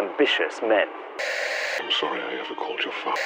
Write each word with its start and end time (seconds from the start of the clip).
ambitious 0.00 0.62
men. 0.62 0.88
I'm 1.78 1.90
sorry 1.90 2.20
I 2.20 2.40
ever 2.40 2.54
called 2.54 2.80
your 2.84 2.94
father. 3.02 3.20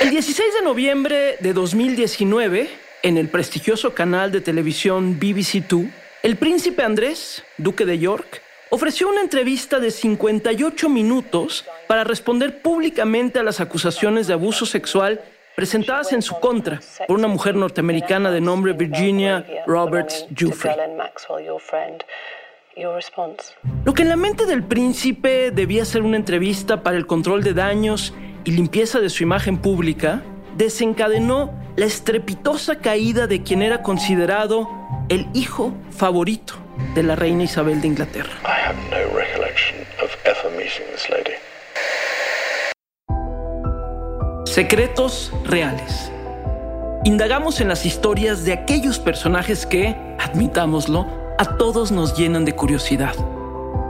El 0.00 0.10
16 0.10 0.54
de 0.54 0.62
noviembre 0.62 1.36
de 1.40 1.52
2019, 1.52 2.68
en 3.02 3.18
el 3.18 3.28
prestigioso 3.28 3.94
canal 3.94 4.32
de 4.32 4.40
televisión 4.40 5.20
BBC2, 5.20 5.90
el 6.22 6.36
príncipe 6.36 6.82
Andrés, 6.82 7.44
duque 7.58 7.84
de 7.84 7.98
York, 7.98 8.42
ofreció 8.70 9.08
una 9.08 9.20
entrevista 9.20 9.78
de 9.78 9.90
58 9.90 10.88
minutos 10.88 11.64
para 11.86 12.04
responder 12.04 12.62
públicamente 12.62 13.38
a 13.38 13.42
las 13.42 13.60
acusaciones 13.60 14.26
de 14.26 14.32
abuso 14.32 14.66
sexual 14.66 15.20
presentadas 15.54 16.12
en 16.12 16.22
su 16.22 16.40
contra 16.40 16.80
por 17.06 17.18
una 17.18 17.28
mujer 17.28 17.54
norteamericana 17.54 18.30
de 18.30 18.40
nombre 18.40 18.72
Virginia 18.72 19.44
Roberts 19.66 20.26
Lo 23.84 23.94
que 23.94 24.02
en 24.02 24.08
la 24.08 24.16
mente 24.16 24.46
del 24.46 24.62
príncipe 24.62 25.50
debía 25.50 25.84
ser 25.84 26.02
una 26.02 26.16
entrevista 26.16 26.82
para 26.82 26.96
el 26.96 27.06
control 27.06 27.42
de 27.42 27.52
daños 27.52 28.14
y 28.44 28.52
limpieza 28.52 28.98
de 29.00 29.10
su 29.10 29.22
imagen 29.22 29.58
pública, 29.58 30.22
desencadenó 30.56 31.52
la 31.76 31.86
estrepitosa 31.86 32.76
caída 32.78 33.26
de 33.26 33.42
quien 33.42 33.62
era 33.62 33.82
considerado 33.82 34.68
el 35.08 35.26
hijo 35.34 35.74
favorito 35.90 36.54
de 36.94 37.02
la 37.02 37.14
reina 37.14 37.44
Isabel 37.44 37.80
de 37.80 37.88
Inglaterra. 37.88 38.32
I 38.44 38.68
have 38.68 38.76
no 38.90 39.16
recollection 39.16 39.80
of 40.02 40.10
ever 40.24 40.50
meeting 40.56 40.84
this 40.92 41.08
lady. 41.10 41.32
Secretos 44.46 45.32
reales. 45.44 46.10
Indagamos 47.04 47.60
en 47.60 47.68
las 47.68 47.84
historias 47.84 48.44
de 48.44 48.52
aquellos 48.52 48.98
personajes 48.98 49.66
que, 49.66 49.96
admitámoslo, 50.18 51.21
a 51.38 51.56
todos 51.56 51.90
nos 51.92 52.16
llenan 52.16 52.44
de 52.44 52.54
curiosidad. 52.54 53.14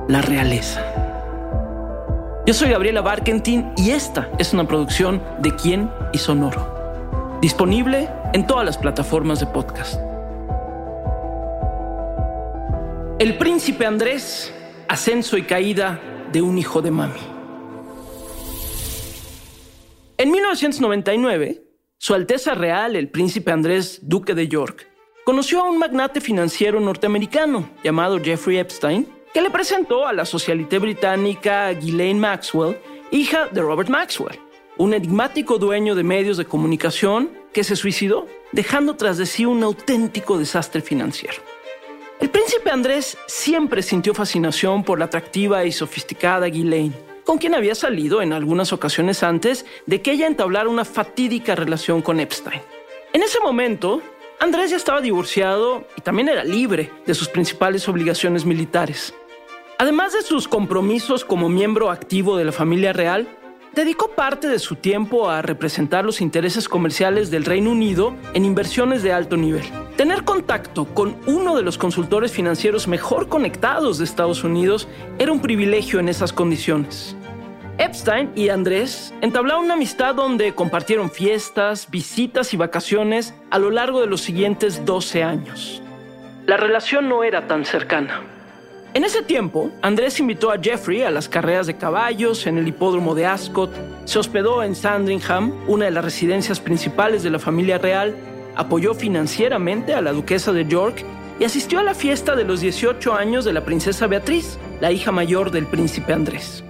La 0.09 0.23
realeza. 0.23 0.83
Yo 2.47 2.55
soy 2.55 2.71
Gabriela 2.71 3.01
Barkentin 3.01 3.73
y 3.77 3.91
esta 3.91 4.31
es 4.39 4.53
una 4.53 4.67
producción 4.67 5.23
de 5.41 5.55
Quién 5.55 5.91
y 6.13 6.19
Sonoro. 6.19 7.39
Disponible 7.41 8.09
en 8.33 8.47
todas 8.47 8.65
las 8.65 8.79
plataformas 8.79 9.41
de 9.41 9.47
podcast. 9.47 10.01
El 13.19 13.39
príncipe 13.39 13.87
Andrés, 13.87 14.53
ascenso 14.89 15.37
y 15.37 15.43
caída 15.43 16.01
de 16.33 16.43
un 16.43 16.59
hijo 16.59 16.83
de 16.83 16.91
mami. 16.91 17.21
En 20.19 20.31
1999, 20.31 21.63
Su 21.99 22.15
Alteza 22.15 22.55
Real, 22.55 22.97
el 22.97 23.09
príncipe 23.09 23.53
Andrés, 23.53 24.01
duque 24.03 24.35
de 24.35 24.49
York, 24.49 24.92
conoció 25.25 25.61
a 25.61 25.71
un 25.71 25.79
magnate 25.79 26.21
financiero 26.21 26.81
norteamericano 26.81 27.69
llamado 27.85 28.19
Jeffrey 28.19 28.59
Epstein, 28.59 29.09
que 29.33 29.41
le 29.41 29.51
presentó 29.51 30.07
a 30.07 30.13
la 30.13 30.25
socialité 30.25 30.79
británica 30.79 31.73
Ghislaine 31.73 32.19
Maxwell, 32.19 32.79
hija 33.11 33.47
de 33.47 33.61
Robert 33.61 33.89
Maxwell, 33.89 34.39
un 34.79 34.95
enigmático 34.95 35.59
dueño 35.59 35.95
de 35.95 36.03
medios 36.03 36.37
de 36.37 36.45
comunicación 36.45 37.31
que 37.53 37.65
se 37.65 37.77
suicidó, 37.77 38.27
dejando 38.51 38.97
tras 38.97 39.17
de 39.19 39.27
sí 39.27 39.47
un 39.47 39.63
auténtico 39.63 40.39
desastre 40.39 40.81
financiero. 40.81 41.37
El 42.21 42.31
príncipe 42.31 42.71
Andrés 42.71 43.17
siempre 43.27 43.83
sintió 43.83 44.15
fascinación 44.15 44.85
por 44.85 44.99
la 44.99 45.07
atractiva 45.07 45.65
y 45.65 45.73
sofisticada 45.73 46.47
Ghislaine, 46.47 46.93
con 47.25 47.39
quien 47.39 47.55
había 47.55 47.75
salido 47.75 48.23
en 48.23 48.33
algunas 48.33 48.73
ocasiones 48.73 49.23
antes 49.23 49.67
de 49.87 50.03
que 50.03 50.13
ella 50.13 50.27
entablara 50.27 50.69
una 50.69 50.85
fatídica 50.85 51.55
relación 51.55 52.03
con 52.03 52.21
Epstein. 52.21 52.61
En 53.13 53.23
ese 53.23 53.41
momento, 53.41 54.01
Andrés 54.43 54.73
ya 54.73 54.77
estaba 54.77 55.01
divorciado 55.01 55.87
y 55.97 56.01
también 56.01 56.29
era 56.29 56.43
libre 56.43 56.91
de 57.07 57.15
sus 57.15 57.29
principales 57.29 57.89
obligaciones 57.89 58.45
militares. 58.45 59.15
Además 59.79 60.15
de 60.15 60.23
sus 60.23 60.49
compromisos 60.49 61.25
como 61.25 61.49
miembro 61.49 61.93
activo 61.93 62.37
de 62.37 62.45
la 62.45 62.51
familia 62.51 62.93
real, 62.93 63.29
dedicó 63.73 64.09
parte 64.09 64.49
de 64.49 64.59
su 64.59 64.75
tiempo 64.75 65.31
a 65.31 65.43
representar 65.43 66.05
los 66.05 66.21
intereses 66.21 66.69
comerciales 66.69 67.31
del 67.31 67.45
Reino 67.45 67.71
Unido 67.71 68.17
en 68.35 68.45
inversiones 68.45 69.05
de 69.05 69.13
alto 69.13 69.37
nivel. 69.37 69.63
Tener 69.97 70.25
contacto 70.25 70.87
con 70.87 71.15
uno 71.29 71.55
de 71.55 71.63
los 71.63 71.79
consultores 71.79 72.33
financieros 72.33 72.89
mejor 72.89 73.29
conectados 73.29 73.99
de 73.99 74.05
Estados 74.05 74.43
Unidos 74.43 74.89
era 75.21 75.31
un 75.31 75.41
privilegio 75.41 76.01
en 76.01 76.09
esas 76.09 76.33
condiciones. 76.33 77.15
Epstein 77.83 78.31
y 78.37 78.49
Andrés 78.49 79.13
entablaron 79.23 79.65
una 79.65 79.75
amistad 79.75 80.15
donde 80.15 80.55
compartieron 80.55 81.11
fiestas, 81.11 81.91
visitas 81.91 82.55
y 82.55 82.57
vacaciones 82.57 83.35
a 83.51 83.59
lo 83.59 83.73
largo 83.73 84.01
de 84.01 84.07
los 84.07 84.21
siguientes 84.21 84.85
12 84.85 85.25
años. 85.25 85.83
La 86.47 86.57
relación 86.57 87.09
no 87.09 87.25
era 87.25 87.49
tan 87.49 87.65
cercana. 87.65 88.23
En 88.95 89.03
ese 89.03 89.23
tiempo, 89.23 89.73
Andrés 89.83 90.21
invitó 90.21 90.53
a 90.53 90.59
Jeffrey 90.63 91.03
a 91.03 91.11
las 91.11 91.29
carreras 91.29 91.67
de 91.67 91.77
caballos 91.77 92.47
en 92.47 92.57
el 92.57 92.69
hipódromo 92.69 93.17
de 93.17 93.27
Ascot, 93.27 93.73
se 94.05 94.21
hospedó 94.21 94.63
en 94.63 94.77
Sandringham, 94.77 95.53
una 95.67 95.87
de 95.87 95.91
las 95.91 96.05
residencias 96.05 96.61
principales 96.61 97.25
de 97.25 97.31
la 97.31 97.41
familia 97.41 97.79
real, 97.79 98.15
apoyó 98.55 98.95
financieramente 98.95 99.93
a 99.93 100.03
la 100.03 100.13
duquesa 100.13 100.53
de 100.53 100.67
York 100.67 101.05
y 101.41 101.45
asistió 101.45 101.81
a 101.81 101.83
la 101.83 101.95
fiesta 101.95 102.37
de 102.37 102.45
los 102.45 102.61
18 102.61 103.13
años 103.13 103.45
de 103.45 103.53
la 103.53 103.65
princesa 103.65 104.07
Beatriz, 104.07 104.57
la 104.81 104.93
hija 104.93 105.11
mayor 105.11 105.51
del 105.51 105.67
príncipe 105.67 106.13
Andrés. 106.13 106.63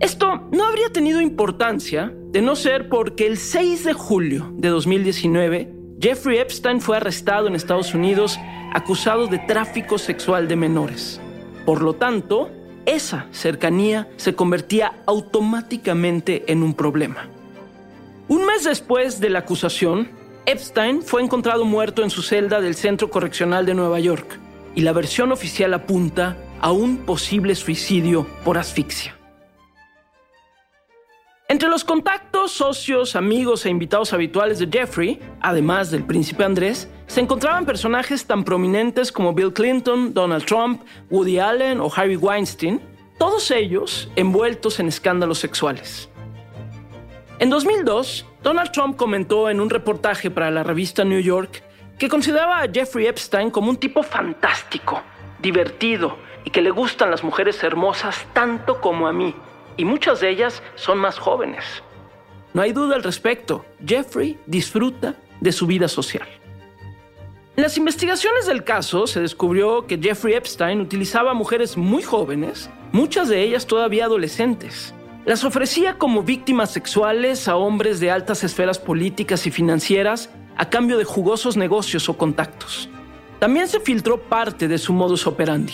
Esto 0.00 0.48
no 0.50 0.64
habría 0.64 0.88
tenido 0.88 1.20
importancia 1.20 2.10
de 2.14 2.40
no 2.40 2.56
ser 2.56 2.88
porque 2.88 3.26
el 3.26 3.36
6 3.36 3.84
de 3.84 3.92
julio 3.92 4.50
de 4.54 4.70
2019, 4.70 5.74
Jeffrey 6.00 6.38
Epstein 6.38 6.80
fue 6.80 6.96
arrestado 6.96 7.48
en 7.48 7.54
Estados 7.54 7.92
Unidos 7.92 8.40
acusado 8.72 9.26
de 9.26 9.38
tráfico 9.40 9.98
sexual 9.98 10.48
de 10.48 10.56
menores. 10.56 11.20
Por 11.66 11.82
lo 11.82 11.92
tanto, 11.92 12.50
esa 12.86 13.26
cercanía 13.30 14.08
se 14.16 14.34
convertía 14.34 15.02
automáticamente 15.04 16.50
en 16.50 16.62
un 16.62 16.72
problema. 16.72 17.28
Un 18.28 18.46
mes 18.46 18.64
después 18.64 19.20
de 19.20 19.28
la 19.28 19.40
acusación, 19.40 20.08
Epstein 20.46 21.02
fue 21.02 21.20
encontrado 21.22 21.66
muerto 21.66 22.02
en 22.02 22.08
su 22.08 22.22
celda 22.22 22.62
del 22.62 22.74
Centro 22.74 23.10
Correccional 23.10 23.66
de 23.66 23.74
Nueva 23.74 24.00
York 24.00 24.40
y 24.74 24.80
la 24.80 24.94
versión 24.94 25.30
oficial 25.30 25.74
apunta 25.74 26.38
a 26.58 26.72
un 26.72 27.04
posible 27.04 27.54
suicidio 27.54 28.26
por 28.44 28.56
asfixia. 28.56 29.19
Entre 31.50 31.68
los 31.68 31.82
contactos, 31.82 32.52
socios, 32.52 33.16
amigos 33.16 33.66
e 33.66 33.70
invitados 33.70 34.12
habituales 34.12 34.60
de 34.60 34.68
Jeffrey, 34.70 35.18
además 35.40 35.90
del 35.90 36.04
príncipe 36.04 36.44
Andrés, 36.44 36.88
se 37.08 37.18
encontraban 37.18 37.66
personajes 37.66 38.24
tan 38.24 38.44
prominentes 38.44 39.10
como 39.10 39.34
Bill 39.34 39.52
Clinton, 39.52 40.14
Donald 40.14 40.44
Trump, 40.44 40.82
Woody 41.10 41.40
Allen 41.40 41.80
o 41.80 41.90
Harry 41.92 42.14
Weinstein, 42.14 42.80
todos 43.18 43.50
ellos 43.50 44.08
envueltos 44.14 44.78
en 44.78 44.86
escándalos 44.86 45.40
sexuales. 45.40 46.08
En 47.40 47.50
2002, 47.50 48.26
Donald 48.44 48.70
Trump 48.70 48.96
comentó 48.96 49.50
en 49.50 49.60
un 49.60 49.70
reportaje 49.70 50.30
para 50.30 50.52
la 50.52 50.62
revista 50.62 51.04
New 51.04 51.18
York 51.18 51.64
que 51.98 52.08
consideraba 52.08 52.62
a 52.62 52.70
Jeffrey 52.72 53.08
Epstein 53.08 53.50
como 53.50 53.70
un 53.70 53.76
tipo 53.76 54.04
fantástico, 54.04 55.02
divertido 55.40 56.16
y 56.44 56.50
que 56.50 56.62
le 56.62 56.70
gustan 56.70 57.10
las 57.10 57.24
mujeres 57.24 57.60
hermosas 57.64 58.24
tanto 58.34 58.80
como 58.80 59.08
a 59.08 59.12
mí 59.12 59.34
y 59.80 59.84
muchas 59.86 60.20
de 60.20 60.28
ellas 60.28 60.62
son 60.74 60.98
más 60.98 61.18
jóvenes. 61.18 61.64
No 62.52 62.60
hay 62.60 62.72
duda 62.72 62.96
al 62.96 63.02
respecto, 63.02 63.64
Jeffrey 63.84 64.38
disfruta 64.46 65.14
de 65.40 65.52
su 65.52 65.66
vida 65.66 65.88
social. 65.88 66.28
En 67.56 67.62
las 67.62 67.78
investigaciones 67.78 68.46
del 68.46 68.62
caso 68.62 69.06
se 69.06 69.20
descubrió 69.20 69.86
que 69.86 69.98
Jeffrey 69.98 70.34
Epstein 70.34 70.82
utilizaba 70.82 71.32
mujeres 71.32 71.78
muy 71.78 72.02
jóvenes, 72.02 72.68
muchas 72.92 73.30
de 73.30 73.42
ellas 73.42 73.66
todavía 73.66 74.04
adolescentes. 74.04 74.94
Las 75.24 75.44
ofrecía 75.44 75.96
como 75.96 76.22
víctimas 76.22 76.70
sexuales 76.70 77.48
a 77.48 77.56
hombres 77.56 78.00
de 78.00 78.10
altas 78.10 78.44
esferas 78.44 78.78
políticas 78.78 79.46
y 79.46 79.50
financieras 79.50 80.28
a 80.58 80.68
cambio 80.68 80.98
de 80.98 81.04
jugosos 81.04 81.56
negocios 81.56 82.06
o 82.10 82.18
contactos. 82.18 82.90
También 83.38 83.66
se 83.66 83.80
filtró 83.80 84.20
parte 84.20 84.68
de 84.68 84.76
su 84.76 84.92
modus 84.92 85.26
operandi. 85.26 85.72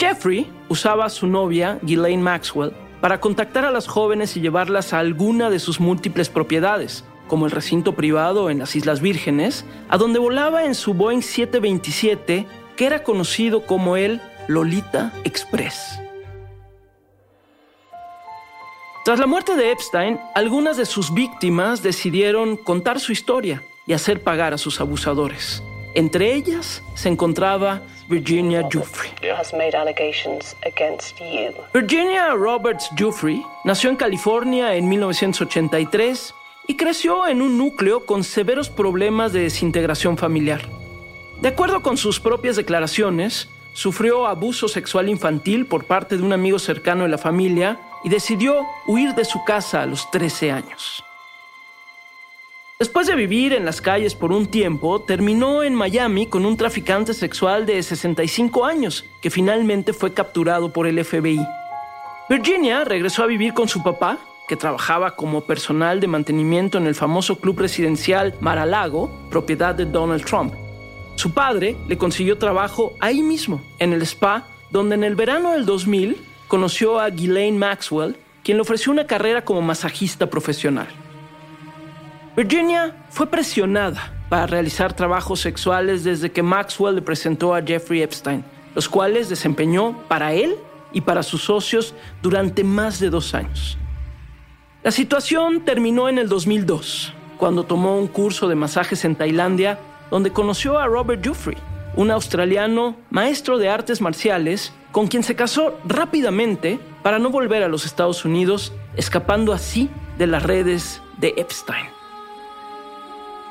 Jeffrey 0.00 0.50
usaba 0.68 1.04
a 1.04 1.10
su 1.10 1.28
novia, 1.28 1.78
Ghislaine 1.82 2.22
Maxwell, 2.22 2.72
para 3.06 3.20
contactar 3.20 3.64
a 3.64 3.70
las 3.70 3.86
jóvenes 3.86 4.36
y 4.36 4.40
llevarlas 4.40 4.92
a 4.92 4.98
alguna 4.98 5.48
de 5.48 5.60
sus 5.60 5.78
múltiples 5.78 6.28
propiedades, 6.28 7.04
como 7.28 7.46
el 7.46 7.52
recinto 7.52 7.94
privado 7.94 8.50
en 8.50 8.58
las 8.58 8.74
Islas 8.74 9.00
Vírgenes, 9.00 9.64
a 9.88 9.96
donde 9.96 10.18
volaba 10.18 10.64
en 10.64 10.74
su 10.74 10.92
Boeing 10.92 11.22
727, 11.22 12.48
que 12.74 12.84
era 12.84 13.04
conocido 13.04 13.64
como 13.64 13.96
el 13.96 14.20
Lolita 14.48 15.12
Express. 15.22 16.00
Tras 19.04 19.20
la 19.20 19.28
muerte 19.28 19.54
de 19.54 19.70
Epstein, 19.70 20.18
algunas 20.34 20.76
de 20.76 20.84
sus 20.84 21.14
víctimas 21.14 21.84
decidieron 21.84 22.56
contar 22.56 22.98
su 22.98 23.12
historia 23.12 23.62
y 23.86 23.92
hacer 23.92 24.24
pagar 24.24 24.52
a 24.52 24.58
sus 24.58 24.80
abusadores. 24.80 25.62
Entre 25.94 26.34
ellas 26.34 26.82
se 26.96 27.08
encontraba 27.08 27.82
Virginia 28.08 28.62
Giuffre. 28.70 29.10
Virginia 31.74 32.34
Roberts 32.34 32.88
Giuffre 32.96 33.42
nació 33.64 33.90
en 33.90 33.96
California 33.96 34.74
en 34.76 34.88
1983 34.88 36.34
y 36.68 36.76
creció 36.76 37.26
en 37.26 37.42
un 37.42 37.58
núcleo 37.58 38.06
con 38.06 38.22
severos 38.22 38.70
problemas 38.70 39.32
de 39.32 39.40
desintegración 39.40 40.16
familiar. 40.16 40.62
De 41.40 41.48
acuerdo 41.48 41.82
con 41.82 41.96
sus 41.96 42.20
propias 42.20 42.56
declaraciones, 42.56 43.48
sufrió 43.72 44.26
abuso 44.26 44.68
sexual 44.68 45.08
infantil 45.08 45.66
por 45.66 45.84
parte 45.84 46.16
de 46.16 46.22
un 46.22 46.32
amigo 46.32 46.58
cercano 46.58 47.02
de 47.02 47.10
la 47.10 47.18
familia 47.18 47.80
y 48.04 48.08
decidió 48.08 48.66
huir 48.86 49.14
de 49.14 49.24
su 49.24 49.44
casa 49.44 49.82
a 49.82 49.86
los 49.86 50.10
13 50.12 50.52
años. 50.52 51.04
Después 52.78 53.06
de 53.06 53.14
vivir 53.14 53.54
en 53.54 53.64
las 53.64 53.80
calles 53.80 54.14
por 54.14 54.32
un 54.32 54.48
tiempo, 54.48 55.00
terminó 55.00 55.62
en 55.62 55.74
Miami 55.74 56.26
con 56.26 56.44
un 56.44 56.58
traficante 56.58 57.14
sexual 57.14 57.64
de 57.64 57.82
65 57.82 58.66
años, 58.66 59.06
que 59.22 59.30
finalmente 59.30 59.94
fue 59.94 60.12
capturado 60.12 60.70
por 60.70 60.86
el 60.86 61.02
FBI. 61.02 61.40
Virginia 62.28 62.84
regresó 62.84 63.22
a 63.22 63.28
vivir 63.28 63.54
con 63.54 63.66
su 63.66 63.82
papá, 63.82 64.18
que 64.46 64.56
trabajaba 64.56 65.16
como 65.16 65.46
personal 65.46 66.00
de 66.00 66.06
mantenimiento 66.06 66.76
en 66.76 66.86
el 66.86 66.94
famoso 66.94 67.36
club 67.36 67.60
residencial 67.60 68.34
Mar-a-Lago, 68.40 69.10
propiedad 69.30 69.74
de 69.74 69.86
Donald 69.86 70.26
Trump. 70.26 70.52
Su 71.14 71.32
padre 71.32 71.78
le 71.88 71.96
consiguió 71.96 72.36
trabajo 72.36 72.92
ahí 73.00 73.22
mismo, 73.22 73.62
en 73.78 73.94
el 73.94 74.02
spa, 74.02 74.48
donde 74.70 74.96
en 74.96 75.04
el 75.04 75.14
verano 75.14 75.52
del 75.52 75.64
2000 75.64 76.18
conoció 76.46 77.00
a 77.00 77.08
Ghislaine 77.08 77.56
Maxwell, 77.56 78.18
quien 78.44 78.58
le 78.58 78.62
ofreció 78.62 78.92
una 78.92 79.06
carrera 79.06 79.46
como 79.46 79.62
masajista 79.62 80.28
profesional. 80.28 80.88
Virginia 82.36 82.94
fue 83.08 83.26
presionada 83.28 84.12
para 84.28 84.46
realizar 84.46 84.92
trabajos 84.92 85.40
sexuales 85.40 86.04
desde 86.04 86.30
que 86.30 86.42
Maxwell 86.42 86.96
le 86.96 87.00
presentó 87.00 87.54
a 87.54 87.62
Jeffrey 87.62 88.02
Epstein, 88.02 88.44
los 88.74 88.90
cuales 88.90 89.30
desempeñó 89.30 89.96
para 90.06 90.34
él 90.34 90.54
y 90.92 91.00
para 91.00 91.22
sus 91.22 91.44
socios 91.44 91.94
durante 92.20 92.62
más 92.62 93.00
de 93.00 93.08
dos 93.08 93.34
años. 93.34 93.78
La 94.82 94.90
situación 94.90 95.64
terminó 95.64 96.10
en 96.10 96.18
el 96.18 96.28
2002, 96.28 97.14
cuando 97.38 97.64
tomó 97.64 97.98
un 97.98 98.06
curso 98.06 98.48
de 98.48 98.54
masajes 98.54 99.06
en 99.06 99.16
Tailandia, 99.16 99.78
donde 100.10 100.30
conoció 100.30 100.78
a 100.78 100.86
Robert 100.86 101.24
Jeffrey, 101.24 101.56
un 101.96 102.10
australiano 102.10 102.96
maestro 103.08 103.56
de 103.56 103.70
artes 103.70 104.02
marciales, 104.02 104.74
con 104.92 105.06
quien 105.06 105.22
se 105.22 105.36
casó 105.36 105.78
rápidamente 105.86 106.78
para 107.02 107.18
no 107.18 107.30
volver 107.30 107.62
a 107.62 107.68
los 107.68 107.86
Estados 107.86 108.26
Unidos, 108.26 108.74
escapando 108.94 109.54
así 109.54 109.88
de 110.18 110.26
las 110.26 110.42
redes 110.42 111.00
de 111.16 111.32
Epstein. 111.38 111.95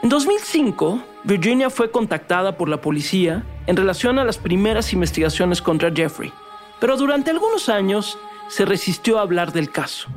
En 0.05 0.09
2005, 0.09 1.01
Virginia 1.23 1.71
fue 1.71 1.89
contactada 1.89 2.57
por 2.57 2.69
la 2.69 2.79
policía 2.79 3.43
en 3.65 3.75
relación 3.75 4.19
a 4.19 4.23
las 4.23 4.37
primeras 4.37 4.93
investigaciones 4.93 5.63
contra 5.63 5.91
Jeffrey, 5.91 6.31
pero 6.79 6.95
durante 6.95 7.31
algunos 7.31 7.69
años 7.69 8.19
se 8.47 8.65
resistió 8.65 9.17
a 9.17 9.23
hablar 9.23 9.51
del 9.51 9.71
caso. 9.71 10.09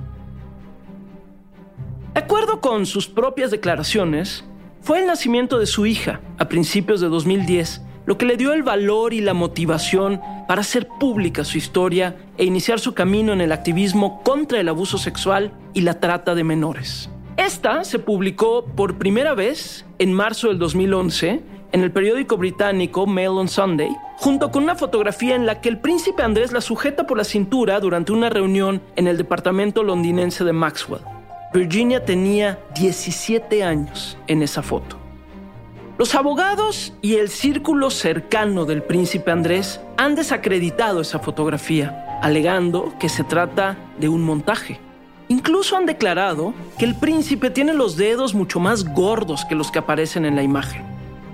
De 2.12 2.20
acuerdo 2.20 2.60
con 2.60 2.84
sus 2.84 3.08
propias 3.08 3.50
declaraciones, 3.50 4.44
fue 4.82 5.00
el 5.00 5.06
nacimiento 5.06 5.58
de 5.58 5.64
su 5.64 5.86
hija 5.86 6.20
a 6.36 6.50
principios 6.50 7.00
de 7.00 7.08
2010 7.08 7.80
lo 8.04 8.18
que 8.18 8.26
le 8.26 8.36
dio 8.36 8.52
el 8.52 8.62
valor 8.62 9.14
y 9.14 9.22
la 9.22 9.32
motivación 9.32 10.20
para 10.46 10.60
hacer 10.60 10.86
pública 11.00 11.44
su 11.44 11.56
historia 11.56 12.14
e 12.36 12.44
iniciar 12.44 12.78
su 12.78 12.92
camino 12.92 13.32
en 13.32 13.40
el 13.40 13.52
activismo 13.52 14.22
contra 14.22 14.60
el 14.60 14.68
abuso 14.68 14.98
sexual 14.98 15.54
y 15.72 15.80
la 15.80 15.98
trata 15.98 16.34
de 16.34 16.44
menores. 16.44 17.08
Esta 17.38 17.84
se 17.84 18.00
publicó 18.00 18.64
por 18.64 18.98
primera 18.98 19.32
vez 19.32 19.86
en 20.00 20.12
marzo 20.12 20.48
del 20.48 20.58
2011 20.58 21.40
en 21.70 21.80
el 21.84 21.92
periódico 21.92 22.36
británico 22.36 23.06
Mail 23.06 23.28
on 23.28 23.46
Sunday, 23.46 23.96
junto 24.16 24.50
con 24.50 24.64
una 24.64 24.74
fotografía 24.74 25.36
en 25.36 25.46
la 25.46 25.60
que 25.60 25.68
el 25.68 25.78
príncipe 25.78 26.24
Andrés 26.24 26.50
la 26.50 26.60
sujeta 26.60 27.06
por 27.06 27.16
la 27.16 27.22
cintura 27.22 27.78
durante 27.78 28.10
una 28.10 28.28
reunión 28.28 28.82
en 28.96 29.06
el 29.06 29.16
departamento 29.16 29.84
londinense 29.84 30.42
de 30.42 30.52
Maxwell. 30.52 31.02
Virginia 31.54 32.04
tenía 32.04 32.58
17 32.74 33.62
años 33.62 34.18
en 34.26 34.42
esa 34.42 34.62
foto. 34.62 34.98
Los 35.96 36.16
abogados 36.16 36.92
y 37.02 37.14
el 37.14 37.28
círculo 37.28 37.90
cercano 37.90 38.64
del 38.64 38.82
príncipe 38.82 39.30
Andrés 39.30 39.80
han 39.96 40.16
desacreditado 40.16 41.02
esa 41.02 41.20
fotografía, 41.20 42.18
alegando 42.20 42.94
que 42.98 43.08
se 43.08 43.22
trata 43.22 43.76
de 44.00 44.08
un 44.08 44.22
montaje. 44.22 44.80
Incluso 45.28 45.76
han 45.76 45.84
declarado 45.84 46.54
que 46.78 46.86
el 46.86 46.94
príncipe 46.94 47.50
tiene 47.50 47.74
los 47.74 47.96
dedos 47.96 48.34
mucho 48.34 48.60
más 48.60 48.84
gordos 48.84 49.44
que 49.44 49.54
los 49.54 49.70
que 49.70 49.78
aparecen 49.78 50.24
en 50.24 50.36
la 50.36 50.42
imagen. 50.42 50.82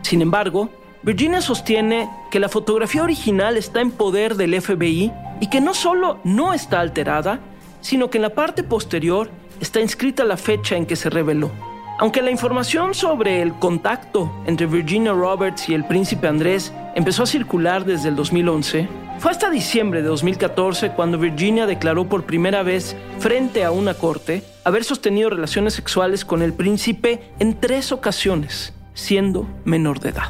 Sin 0.02 0.20
embargo, 0.20 0.69
Virginia 1.02 1.41
sostiene 1.41 2.11
que 2.31 2.41
la 2.41 2.49
fotografía 2.49 3.02
original 3.02 3.56
está 3.56 3.81
en 3.81 3.93
poder 3.93 4.35
del 4.35 4.61
FBI 4.61 5.12
y 5.41 5.49
que 5.49 5.61
no 5.61 5.75
solo 5.75 6.19
no 6.25 6.55
está 6.55 6.81
alterada, 6.81 7.41
sino 7.82 8.11
que 8.11 8.19
en 8.19 8.23
la 8.23 8.35
parte 8.35 8.64
posterior 8.64 9.31
está 9.61 9.81
inscrita 9.81 10.25
la 10.25 10.37
fecha 10.37 10.76
en 10.76 10.87
que 10.87 10.96
se 10.96 11.11
reveló. 11.11 11.50
Aunque 11.99 12.23
la 12.23 12.32
información 12.32 12.94
sobre 12.94 13.41
el 13.43 13.55
contacto 13.55 14.32
entre 14.46 14.67
Virginia 14.67 15.12
Roberts 15.12 15.69
y 15.69 15.75
el 15.75 15.85
príncipe 15.85 16.26
Andrés 16.26 16.73
empezó 16.96 17.23
a 17.23 17.26
circular 17.26 17.85
desde 17.85 18.08
el 18.08 18.17
2011, 18.17 18.88
fue 19.25 19.31
hasta 19.31 19.49
diciembre 19.49 20.03
de 20.03 20.09
2014 20.09 20.91
cuando 20.91 21.17
Virginia 21.17 21.65
declaró 21.65 22.06
por 22.06 22.25
primera 22.25 22.62
vez 22.62 22.94
frente 23.21 23.65
a 23.65 23.71
una 23.71 23.94
corte 23.94 24.43
haber 24.65 24.85
sostenido 24.85 25.31
relaciones 25.31 25.73
sexuales 25.73 26.26
con 26.26 26.43
el 26.43 26.53
príncipe 26.53 27.23
en 27.38 27.59
tres 27.59 27.91
ocasiones, 27.91 28.75
siendo 28.93 29.49
menor 29.65 29.99
de 30.00 30.11
edad. 30.11 30.29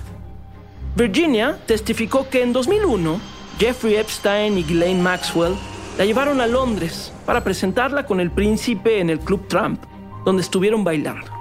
Virginia 0.94 1.58
testificó 1.67 2.29
que 2.29 2.44
en 2.44 2.52
2001 2.52 3.20
Jeffrey 3.58 3.96
Epstein 3.96 4.58
y 4.58 4.62
Ghislaine 4.62 5.02
Maxwell 5.02 5.56
la 5.99 6.05
llevaron 6.05 6.40
a 6.40 6.47
Londres 6.47 7.12
para 7.26 7.43
presentarla 7.43 8.06
con 8.06 8.20
el 8.20 8.31
príncipe 8.31 9.00
en 9.00 9.11
el 9.11 9.19
Club 9.19 9.49
Trump, 9.49 9.82
donde 10.25 10.43
estuvieron 10.43 10.85
bailando. 10.85 11.32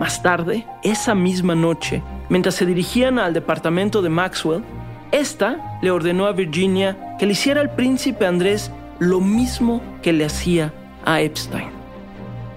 Más 0.00 0.22
tarde, 0.22 0.66
esa 0.82 1.14
misma 1.14 1.54
noche, 1.54 2.02
mientras 2.30 2.54
se 2.54 2.64
dirigían 2.64 3.18
al 3.18 3.34
departamento 3.34 4.00
de 4.00 4.08
Maxwell, 4.08 4.64
esta 5.12 5.78
le 5.82 5.90
ordenó 5.90 6.26
a 6.26 6.32
Virginia 6.32 7.16
que 7.18 7.26
le 7.26 7.32
hiciera 7.32 7.60
al 7.60 7.74
príncipe 7.74 8.26
Andrés 8.26 8.70
lo 8.98 9.20
mismo 9.20 9.82
que 10.02 10.12
le 10.12 10.24
hacía 10.24 10.72
a 11.04 11.20
Epstein. 11.20 11.70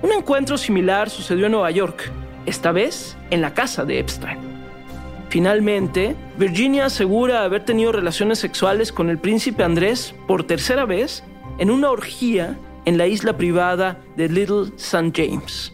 Un 0.01 0.11
encuentro 0.11 0.57
similar 0.57 1.09
sucedió 1.09 1.45
en 1.45 1.53
Nueva 1.53 1.71
York, 1.71 2.11
esta 2.45 2.71
vez 2.71 3.15
en 3.29 3.41
la 3.41 3.53
casa 3.53 3.85
de 3.85 3.99
Epstein. 3.99 4.39
Finalmente, 5.29 6.15
Virginia 6.37 6.87
asegura 6.87 7.43
haber 7.43 7.63
tenido 7.63 7.91
relaciones 7.91 8.39
sexuales 8.39 8.91
con 8.91 9.09
el 9.09 9.17
príncipe 9.17 9.63
Andrés 9.63 10.13
por 10.27 10.43
tercera 10.45 10.85
vez 10.85 11.23
en 11.57 11.71
una 11.71 11.89
orgía 11.89 12.57
en 12.85 12.97
la 12.97 13.07
isla 13.07 13.37
privada 13.37 13.97
de 14.17 14.27
Little 14.27 14.73
St. 14.75 15.11
James. 15.15 15.71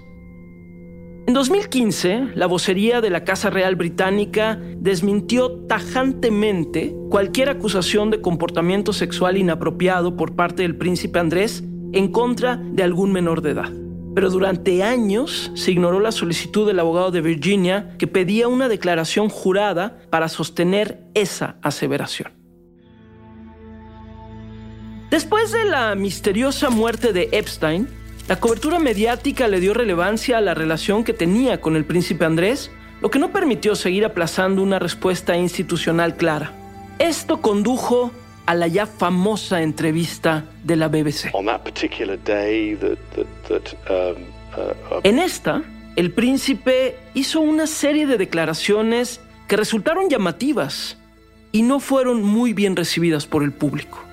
En 1.28 1.34
2015, 1.34 2.30
la 2.36 2.46
vocería 2.46 3.02
de 3.02 3.10
la 3.10 3.26
Casa 3.26 3.50
Real 3.50 3.76
Británica 3.76 4.58
desmintió 4.78 5.52
tajantemente 5.68 6.96
cualquier 7.10 7.50
acusación 7.50 8.10
de 8.12 8.22
comportamiento 8.22 8.94
sexual 8.94 9.36
inapropiado 9.36 10.16
por 10.16 10.38
parte 10.38 10.62
del 10.62 10.78
príncipe 10.78 11.20
Andrés 11.20 11.66
en 11.92 12.14
contra 12.14 12.56
de 12.56 12.82
algún 12.82 13.12
menor 13.12 13.42
de 13.42 13.52
edad. 13.52 13.70
Pero 14.16 14.30
durante 14.30 14.84
años 14.84 15.52
se 15.54 15.72
ignoró 15.72 16.00
la 16.00 16.14
solicitud 16.14 16.66
del 16.66 16.80
abogado 16.80 17.12
de 17.12 17.20
Virginia 17.20 17.94
que 18.00 18.08
pedía 18.08 18.48
una 18.48 18.70
declaración 18.70 19.28
jurada 19.28 20.00
para 20.10 20.30
sostener 20.30 21.04
esa 21.14 21.58
aseveración. 21.62 22.32
Después 25.12 25.52
de 25.52 25.66
la 25.66 25.94
misteriosa 25.96 26.70
muerte 26.70 27.12
de 27.12 27.28
Epstein, 27.34 27.90
la 28.28 28.40
cobertura 28.42 28.78
mediática 28.78 29.48
le 29.48 29.62
dio 29.62 29.74
relevancia 29.74 30.38
a 30.38 30.42
la 30.42 30.54
relación 30.54 31.06
que 31.06 31.14
tenía 31.14 31.62
con 31.62 31.78
el 31.78 31.86
príncipe 31.86 32.26
Andrés, 32.26 32.72
lo 33.02 33.10
que 33.10 33.20
no 33.20 33.32
permitió 33.32 33.76
seguir 33.76 34.04
aplazando 34.04 34.62
una 34.62 34.80
respuesta 34.80 35.38
institucional 35.38 36.18
clara. 36.18 36.52
Esto 37.00 37.42
condujo 37.42 38.12
a 38.46 38.54
la 38.54 38.68
ya 38.68 38.86
famosa 38.86 39.62
entrevista 39.62 40.46
de 40.64 40.76
la 40.76 40.90
BBC. 40.90 41.32
En 45.04 45.20
esta, 45.20 45.64
el 45.96 46.12
príncipe 46.12 46.98
hizo 47.14 47.40
una 47.40 47.68
serie 47.68 48.08
de 48.08 48.18
declaraciones 48.18 49.22
que 49.48 49.56
resultaron 49.56 50.10
llamativas 50.10 50.98
y 51.54 51.62
no 51.62 51.80
fueron 51.80 52.24
muy 52.24 52.52
bien 52.52 52.76
recibidas 52.76 53.26
por 53.26 53.44
el 53.44 53.54
público. 53.54 54.07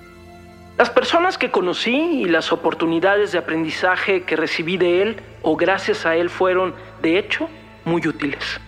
Las 0.77 0.91
personas 0.91 1.39
que 1.39 1.53
conocí 1.53 1.95
y 1.95 2.25
las 2.25 2.51
oportunidades 2.51 3.31
de 3.31 3.39
aprendizaje 3.39 4.25
que 4.25 4.35
recibí 4.35 4.77
de 4.77 5.03
él 5.03 5.17
o 5.43 5.57
gracias 5.57 6.05
a 6.05 6.17
él 6.17 6.31
fueron, 6.31 6.75
de 7.01 7.17
hecho, 7.17 7.49
muy 7.85 8.07
útiles. 8.09 8.61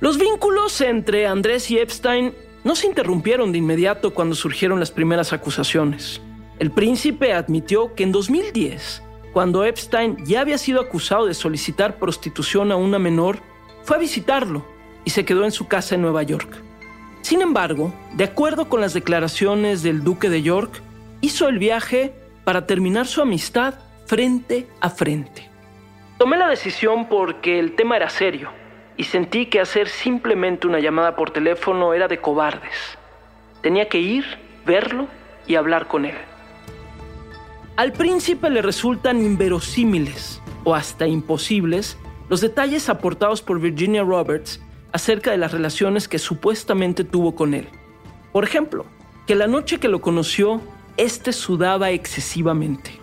Los 0.00 0.18
vínculos 0.18 0.80
entre 0.80 1.28
Andrés 1.28 1.70
y 1.70 1.78
Epstein 1.78 2.34
no 2.64 2.74
se 2.74 2.88
interrumpieron 2.88 3.52
de 3.52 3.58
inmediato 3.58 4.12
cuando 4.12 4.34
surgieron 4.34 4.80
las 4.80 4.90
primeras 4.90 5.32
acusaciones. 5.32 6.20
El 6.58 6.72
príncipe 6.72 7.32
admitió 7.32 7.94
que 7.94 8.02
en 8.02 8.10
2010, 8.10 9.04
cuando 9.32 9.64
Epstein 9.64 10.16
ya 10.24 10.40
había 10.40 10.58
sido 10.58 10.80
acusado 10.80 11.26
de 11.26 11.34
solicitar 11.34 12.00
prostitución 12.00 12.72
a 12.72 12.76
una 12.76 12.98
menor, 12.98 13.38
fue 13.84 13.96
a 13.96 14.00
visitarlo 14.00 14.66
y 15.04 15.10
se 15.10 15.24
quedó 15.24 15.44
en 15.44 15.52
su 15.52 15.68
casa 15.68 15.94
en 15.94 16.02
Nueva 16.02 16.24
York. 16.24 16.71
Sin 17.22 17.40
embargo, 17.40 17.94
de 18.14 18.24
acuerdo 18.24 18.68
con 18.68 18.80
las 18.80 18.94
declaraciones 18.94 19.82
del 19.82 20.02
duque 20.02 20.28
de 20.28 20.42
York, 20.42 20.82
hizo 21.20 21.48
el 21.48 21.58
viaje 21.58 22.12
para 22.44 22.66
terminar 22.66 23.06
su 23.06 23.22
amistad 23.22 23.74
frente 24.06 24.66
a 24.80 24.90
frente. 24.90 25.48
Tomé 26.18 26.36
la 26.36 26.48
decisión 26.48 27.08
porque 27.08 27.58
el 27.58 27.74
tema 27.74 27.96
era 27.96 28.10
serio 28.10 28.50
y 28.96 29.04
sentí 29.04 29.46
que 29.46 29.60
hacer 29.60 29.88
simplemente 29.88 30.66
una 30.66 30.80
llamada 30.80 31.16
por 31.16 31.30
teléfono 31.30 31.94
era 31.94 32.08
de 32.08 32.20
cobardes. 32.20 32.98
Tenía 33.62 33.88
que 33.88 33.98
ir, 33.98 34.24
verlo 34.66 35.06
y 35.46 35.54
hablar 35.54 35.86
con 35.86 36.04
él. 36.04 36.16
Al 37.76 37.92
príncipe 37.92 38.50
le 38.50 38.62
resultan 38.62 39.24
inverosímiles 39.24 40.42
o 40.64 40.74
hasta 40.74 41.06
imposibles 41.06 41.96
los 42.28 42.40
detalles 42.40 42.88
aportados 42.88 43.42
por 43.42 43.60
Virginia 43.60 44.02
Roberts 44.02 44.60
acerca 44.92 45.30
de 45.30 45.38
las 45.38 45.52
relaciones 45.52 46.08
que 46.08 46.18
supuestamente 46.18 47.04
tuvo 47.04 47.34
con 47.34 47.54
él. 47.54 47.68
Por 48.32 48.44
ejemplo, 48.44 48.86
que 49.26 49.34
la 49.34 49.46
noche 49.46 49.78
que 49.78 49.88
lo 49.88 50.00
conoció, 50.00 50.60
este 50.96 51.32
sudaba 51.32 51.90
excesivamente. 51.90 52.98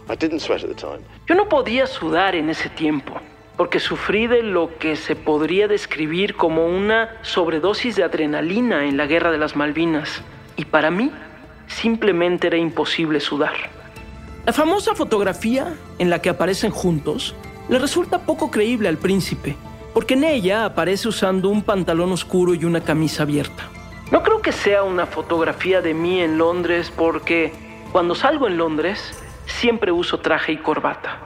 Yo 1.27 1.35
no 1.35 1.49
podía 1.49 1.87
sudar 1.87 2.35
en 2.35 2.49
ese 2.49 2.69
tiempo, 2.69 3.13
porque 3.57 3.79
sufrí 3.79 4.27
de 4.27 4.43
lo 4.43 4.77
que 4.77 4.95
se 4.95 5.15
podría 5.15 5.67
describir 5.67 6.35
como 6.35 6.65
una 6.65 7.17
sobredosis 7.21 7.95
de 7.95 8.03
adrenalina 8.03 8.85
en 8.85 8.97
la 8.97 9.05
guerra 9.05 9.31
de 9.31 9.37
las 9.37 9.55
Malvinas, 9.55 10.21
y 10.55 10.65
para 10.65 10.91
mí 10.91 11.11
simplemente 11.67 12.47
era 12.47 12.57
imposible 12.57 13.19
sudar. 13.19 13.53
La 14.45 14.53
famosa 14.53 14.95
fotografía 14.95 15.75
en 15.99 16.09
la 16.09 16.21
que 16.21 16.29
aparecen 16.29 16.71
juntos 16.71 17.35
le 17.69 17.79
resulta 17.79 18.19
poco 18.19 18.49
creíble 18.49 18.89
al 18.89 18.97
príncipe, 18.97 19.55
porque 19.93 20.13
en 20.13 20.23
ella 20.23 20.65
aparece 20.65 21.07
usando 21.07 21.49
un 21.49 21.61
pantalón 21.61 22.11
oscuro 22.11 22.53
y 22.53 22.65
una 22.65 22.81
camisa 22.81 23.23
abierta. 23.23 23.69
No 24.11 24.23
creo 24.23 24.41
que 24.41 24.51
sea 24.51 24.83
una 24.83 25.05
fotografía 25.05 25.81
de 25.81 25.93
mí 25.93 26.21
en 26.21 26.37
Londres 26.37 26.91
porque 26.95 27.53
cuando 27.91 28.15
salgo 28.15 28.47
en 28.47 28.57
Londres 28.57 29.13
siempre 29.45 29.91
uso 29.91 30.19
traje 30.19 30.53
y 30.53 30.57
corbata. 30.57 31.19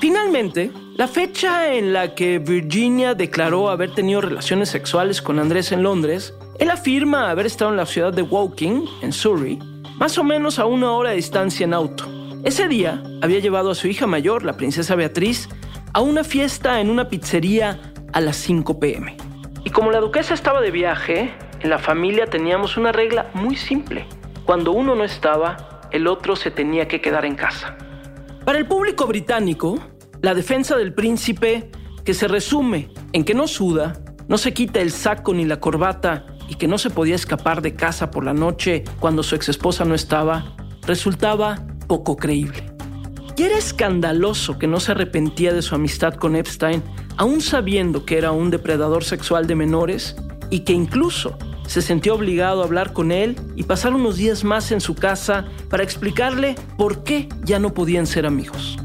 Finalmente, 0.00 0.70
la 0.96 1.06
fecha 1.06 1.72
en 1.72 1.92
la 1.92 2.14
que 2.14 2.38
Virginia 2.38 3.14
declaró 3.14 3.70
haber 3.70 3.94
tenido 3.94 4.20
relaciones 4.20 4.68
sexuales 4.68 5.22
con 5.22 5.38
Andrés 5.38 5.70
en 5.72 5.82
Londres, 5.82 6.34
él 6.58 6.70
afirma 6.70 7.30
haber 7.30 7.46
estado 7.46 7.70
en 7.70 7.76
la 7.76 7.86
ciudad 7.86 8.12
de 8.12 8.22
Woking, 8.22 8.84
en 9.00 9.12
Surrey, 9.12 9.58
más 9.98 10.18
o 10.18 10.24
menos 10.24 10.58
a 10.58 10.66
una 10.66 10.92
hora 10.92 11.10
de 11.10 11.16
distancia 11.16 11.64
en 11.64 11.72
auto. 11.72 12.04
Ese 12.44 12.66
día 12.68 13.02
había 13.22 13.38
llevado 13.38 13.70
a 13.70 13.74
su 13.74 13.86
hija 13.86 14.06
mayor, 14.06 14.44
la 14.44 14.56
princesa 14.56 14.96
Beatriz, 14.96 15.48
a 15.94 16.00
una 16.00 16.24
fiesta 16.24 16.80
en 16.80 16.90
una 16.90 17.08
pizzería 17.08 17.78
a 18.12 18.20
las 18.20 18.36
5 18.36 18.78
pm. 18.80 19.16
Y 19.64 19.70
como 19.70 19.90
la 19.90 20.00
duquesa 20.00 20.34
estaba 20.34 20.60
de 20.60 20.70
viaje, 20.70 21.34
en 21.60 21.70
la 21.70 21.78
familia 21.78 22.26
teníamos 22.26 22.76
una 22.76 22.92
regla 22.92 23.30
muy 23.34 23.56
simple. 23.56 24.06
Cuando 24.44 24.72
uno 24.72 24.94
no 24.94 25.04
estaba, 25.04 25.80
el 25.90 26.06
otro 26.06 26.34
se 26.34 26.50
tenía 26.50 26.88
que 26.88 27.00
quedar 27.00 27.24
en 27.24 27.34
casa. 27.34 27.76
Para 28.44 28.58
el 28.58 28.66
público 28.66 29.06
británico, 29.06 29.78
la 30.20 30.34
defensa 30.34 30.76
del 30.76 30.94
príncipe, 30.94 31.70
que 32.04 32.14
se 32.14 32.26
resume 32.26 32.88
en 33.12 33.24
que 33.24 33.34
no 33.34 33.46
suda, 33.46 33.92
no 34.28 34.38
se 34.38 34.52
quita 34.52 34.80
el 34.80 34.90
saco 34.90 35.34
ni 35.34 35.44
la 35.44 35.60
corbata 35.60 36.26
y 36.48 36.56
que 36.56 36.66
no 36.66 36.78
se 36.78 36.90
podía 36.90 37.14
escapar 37.14 37.62
de 37.62 37.74
casa 37.74 38.10
por 38.10 38.24
la 38.24 38.32
noche 38.32 38.82
cuando 38.98 39.22
su 39.22 39.34
exesposa 39.34 39.84
no 39.84 39.94
estaba, 39.94 40.56
resultaba 40.86 41.64
poco 41.86 42.16
creíble. 42.16 42.71
Y 43.36 43.42
era 43.44 43.56
escandaloso 43.56 44.58
que 44.58 44.66
no 44.66 44.78
se 44.78 44.92
arrepentía 44.92 45.52
de 45.52 45.62
su 45.62 45.74
amistad 45.74 46.14
con 46.14 46.36
Epstein, 46.36 46.82
aún 47.16 47.40
sabiendo 47.40 48.04
que 48.04 48.18
era 48.18 48.32
un 48.32 48.50
depredador 48.50 49.04
sexual 49.04 49.46
de 49.46 49.54
menores 49.54 50.16
y 50.50 50.60
que 50.60 50.72
incluso 50.72 51.38
se 51.66 51.80
sintió 51.80 52.14
obligado 52.14 52.60
a 52.60 52.64
hablar 52.64 52.92
con 52.92 53.10
él 53.10 53.36
y 53.56 53.62
pasar 53.62 53.94
unos 53.94 54.16
días 54.16 54.44
más 54.44 54.70
en 54.72 54.80
su 54.80 54.94
casa 54.94 55.46
para 55.70 55.82
explicarle 55.82 56.54
por 56.76 57.04
qué 57.04 57.28
ya 57.44 57.58
no 57.58 57.72
podían 57.72 58.06
ser 58.06 58.26
amigos. 58.26 58.76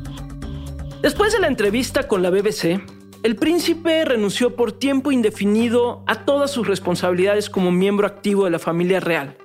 Después 1.01 1.33
de 1.33 1.39
la 1.39 1.47
entrevista 1.47 2.07
con 2.07 2.23
la 2.23 2.29
BBC, 2.29 2.81
el 3.23 3.35
príncipe 3.35 4.05
renunció 4.05 4.55
por 4.55 4.71
tiempo 4.71 5.11
indefinido 5.11 6.03
a 6.07 6.23
todas 6.23 6.51
sus 6.51 6.65
responsabilidades 6.65 7.49
como 7.49 7.71
miembro 7.71 8.07
activo 8.07 8.45
de 8.45 8.51
la 8.51 8.59
familia 8.59 8.99
real, 9.01 9.37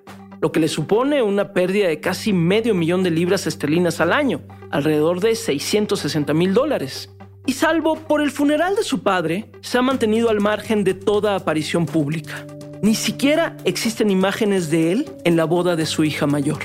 lo 0.43 0.51
que 0.51 0.59
le 0.59 0.67
supone 0.67 1.23
una 1.23 1.53
pérdida 1.53 1.87
de 1.87 2.01
casi 2.01 2.33
medio 2.33 2.75
millón 2.75 3.05
de 3.05 3.13
libras 3.13 3.47
esterlinas 3.47 4.01
al 4.01 4.13
año, 4.13 4.43
alrededor 4.71 5.21
de 5.21 5.37
660 5.37 6.35
mil 6.35 6.53
dólares. 6.53 7.11
Y 7.47 7.53
salvo 7.53 7.95
por 7.95 8.21
el 8.21 8.33
funeral 8.33 8.75
de 8.75 8.83
su 8.83 9.05
padre, 9.05 9.53
se 9.61 9.79
ha 9.79 9.83
mantenido 9.83 10.31
al 10.31 10.41
margen 10.41 10.83
de 10.83 10.95
toda 10.95 11.37
aparición 11.37 11.87
pública. 11.87 12.45
Ni 12.83 12.97
siquiera 12.97 13.57
existen 13.65 14.11
imágenes 14.11 14.69
de 14.69 14.91
él 14.91 15.13
en 15.23 15.37
la 15.37 15.45
boda 15.45 15.77
de 15.77 15.87
su 15.87 16.03
hija 16.03 16.27
mayor. 16.27 16.59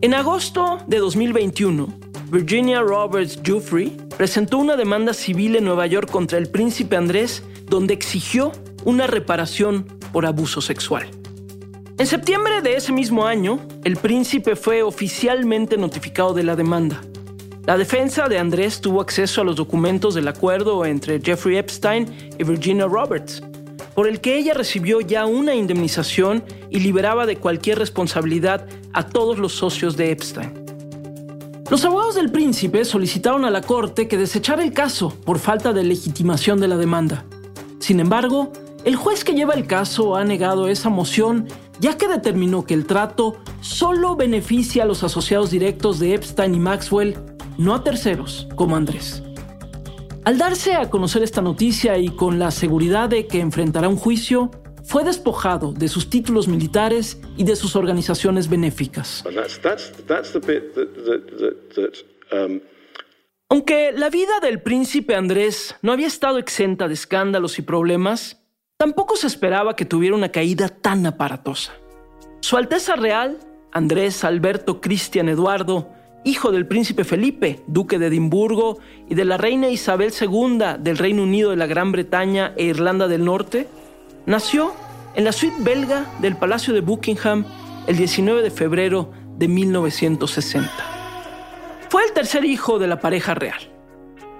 En 0.00 0.12
agosto 0.12 0.78
de 0.88 0.98
2021, 0.98 1.86
Virginia 2.32 2.80
Roberts 2.80 3.38
Jeffrey 3.44 3.96
presentó 4.16 4.58
una 4.58 4.74
demanda 4.74 5.14
civil 5.14 5.54
en 5.54 5.66
Nueva 5.66 5.86
York 5.86 6.10
contra 6.10 6.36
el 6.36 6.48
príncipe 6.48 6.96
Andrés 6.96 7.44
donde 7.66 7.94
exigió 7.94 8.50
una 8.84 9.06
reparación 9.06 9.86
por 10.12 10.26
abuso 10.26 10.60
sexual. 10.60 11.21
En 12.02 12.08
septiembre 12.08 12.62
de 12.62 12.74
ese 12.74 12.90
mismo 12.90 13.24
año, 13.26 13.60
el 13.84 13.94
príncipe 13.94 14.56
fue 14.56 14.82
oficialmente 14.82 15.76
notificado 15.76 16.34
de 16.34 16.42
la 16.42 16.56
demanda. 16.56 17.00
La 17.64 17.76
defensa 17.76 18.26
de 18.26 18.40
Andrés 18.40 18.80
tuvo 18.80 19.00
acceso 19.00 19.40
a 19.40 19.44
los 19.44 19.54
documentos 19.54 20.16
del 20.16 20.26
acuerdo 20.26 20.84
entre 20.84 21.20
Jeffrey 21.20 21.58
Epstein 21.58 22.12
y 22.36 22.42
Virginia 22.42 22.86
Roberts, 22.86 23.40
por 23.94 24.08
el 24.08 24.20
que 24.20 24.36
ella 24.36 24.52
recibió 24.52 25.00
ya 25.00 25.26
una 25.26 25.54
indemnización 25.54 26.42
y 26.70 26.80
liberaba 26.80 27.24
de 27.24 27.36
cualquier 27.36 27.78
responsabilidad 27.78 28.66
a 28.92 29.06
todos 29.06 29.38
los 29.38 29.52
socios 29.52 29.96
de 29.96 30.10
Epstein. 30.10 30.50
Los 31.70 31.84
abogados 31.84 32.16
del 32.16 32.32
príncipe 32.32 32.84
solicitaron 32.84 33.44
a 33.44 33.50
la 33.50 33.60
corte 33.60 34.08
que 34.08 34.18
desechara 34.18 34.64
el 34.64 34.72
caso 34.72 35.16
por 35.24 35.38
falta 35.38 35.72
de 35.72 35.84
legitimación 35.84 36.58
de 36.58 36.66
la 36.66 36.76
demanda. 36.78 37.24
Sin 37.78 38.00
embargo, 38.00 38.50
el 38.84 38.96
juez 38.96 39.22
que 39.22 39.34
lleva 39.34 39.54
el 39.54 39.68
caso 39.68 40.16
ha 40.16 40.24
negado 40.24 40.66
esa 40.66 40.88
moción 40.88 41.46
ya 41.80 41.96
que 41.96 42.08
determinó 42.08 42.64
que 42.64 42.74
el 42.74 42.86
trato 42.86 43.36
solo 43.60 44.16
beneficia 44.16 44.82
a 44.82 44.86
los 44.86 45.02
asociados 45.02 45.50
directos 45.50 45.98
de 45.98 46.14
Epstein 46.14 46.54
y 46.54 46.58
Maxwell, 46.58 47.16
no 47.58 47.74
a 47.74 47.82
terceros 47.82 48.48
como 48.56 48.76
Andrés. 48.76 49.22
Al 50.24 50.38
darse 50.38 50.74
a 50.74 50.88
conocer 50.88 51.22
esta 51.22 51.42
noticia 51.42 51.98
y 51.98 52.08
con 52.10 52.38
la 52.38 52.50
seguridad 52.50 53.08
de 53.08 53.26
que 53.26 53.40
enfrentará 53.40 53.88
un 53.88 53.96
juicio, 53.96 54.50
fue 54.84 55.04
despojado 55.04 55.72
de 55.72 55.88
sus 55.88 56.10
títulos 56.10 56.48
militares 56.48 57.20
y 57.36 57.44
de 57.44 57.56
sus 57.56 57.76
organizaciones 57.76 58.48
benéficas. 58.48 59.24
Aunque 63.48 63.92
la 63.92 64.10
vida 64.10 64.40
del 64.40 64.62
príncipe 64.62 65.14
Andrés 65.14 65.76
no 65.82 65.92
había 65.92 66.06
estado 66.06 66.38
exenta 66.38 66.88
de 66.88 66.94
escándalos 66.94 67.58
y 67.58 67.62
problemas, 67.62 68.41
tampoco 68.82 69.14
se 69.14 69.28
esperaba 69.28 69.76
que 69.76 69.84
tuviera 69.84 70.16
una 70.16 70.30
caída 70.30 70.68
tan 70.68 71.06
aparatosa. 71.06 71.70
Su 72.40 72.56
Alteza 72.56 72.96
Real, 72.96 73.38
Andrés 73.70 74.24
Alberto 74.24 74.80
Cristian 74.80 75.28
Eduardo, 75.28 75.90
hijo 76.24 76.50
del 76.50 76.66
príncipe 76.66 77.04
Felipe, 77.04 77.62
duque 77.68 78.00
de 78.00 78.08
Edimburgo, 78.08 78.80
y 79.08 79.14
de 79.14 79.24
la 79.24 79.36
reina 79.36 79.68
Isabel 79.68 80.12
II 80.20 80.58
del 80.80 80.98
Reino 80.98 81.22
Unido 81.22 81.50
de 81.50 81.56
la 81.58 81.68
Gran 81.68 81.92
Bretaña 81.92 82.54
e 82.56 82.64
Irlanda 82.64 83.06
del 83.06 83.24
Norte, 83.24 83.68
nació 84.26 84.74
en 85.14 85.22
la 85.26 85.30
suite 85.30 85.62
belga 85.62 86.06
del 86.18 86.34
Palacio 86.34 86.74
de 86.74 86.80
Buckingham 86.80 87.44
el 87.86 87.96
19 87.96 88.42
de 88.42 88.50
febrero 88.50 89.12
de 89.38 89.46
1960. 89.46 90.68
Fue 91.88 92.02
el 92.02 92.10
tercer 92.10 92.44
hijo 92.44 92.80
de 92.80 92.88
la 92.88 92.98
pareja 92.98 93.36
real. 93.36 93.60